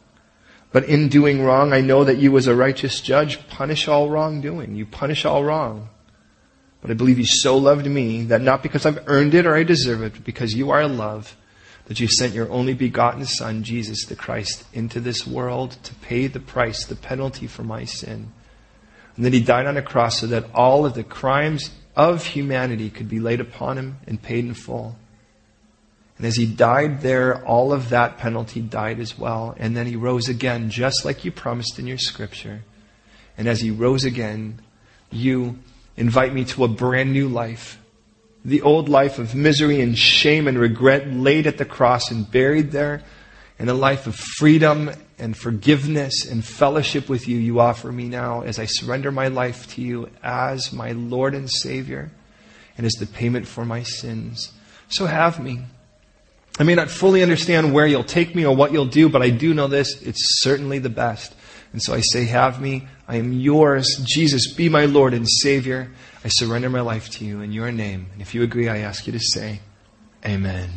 [0.74, 4.74] But in doing wrong, I know that you as a righteous judge punish all wrongdoing.
[4.74, 5.88] You punish all wrong.
[6.80, 9.62] But I believe you so loved me that not because I've earned it or I
[9.62, 11.36] deserve it, but because you are love,
[11.84, 16.26] that you sent your only begotten Son, Jesus the Christ, into this world to pay
[16.26, 18.32] the price, the penalty for my sin.
[19.14, 22.90] And that he died on a cross so that all of the crimes of humanity
[22.90, 24.96] could be laid upon him and paid in full.
[26.16, 29.54] And as he died there, all of that penalty died as well.
[29.58, 32.62] And then he rose again, just like you promised in your scripture.
[33.36, 34.60] And as he rose again,
[35.10, 35.58] you
[35.96, 37.80] invite me to a brand new life.
[38.44, 42.70] The old life of misery and shame and regret laid at the cross and buried
[42.70, 43.02] there.
[43.58, 48.42] And a life of freedom and forgiveness and fellowship with you, you offer me now
[48.42, 52.10] as I surrender my life to you as my Lord and Savior
[52.76, 54.52] and as the payment for my sins.
[54.88, 55.64] So have me.
[56.58, 59.30] I may not fully understand where you'll take me or what you'll do, but I
[59.30, 60.00] do know this.
[60.02, 61.34] It's certainly the best.
[61.72, 62.86] And so I say, Have me.
[63.08, 63.96] I am yours.
[64.04, 65.90] Jesus, be my Lord and Savior.
[66.24, 68.06] I surrender my life to you in your name.
[68.12, 69.60] And if you agree, I ask you to say,
[70.24, 70.70] Amen.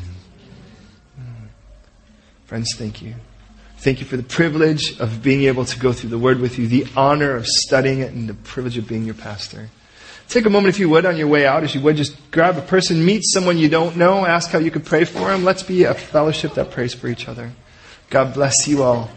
[2.46, 3.14] Friends, thank you.
[3.78, 6.68] Thank you for the privilege of being able to go through the Word with you,
[6.68, 9.70] the honor of studying it, and the privilege of being your pastor.
[10.30, 12.58] Take a moment, if you would, on your way out, as you would, just grab
[12.58, 15.46] a person, meet someone you don't know, ask how you could pray for them.
[15.46, 17.54] Let's be a fellowship that prays for each other.
[18.10, 19.10] God bless you all.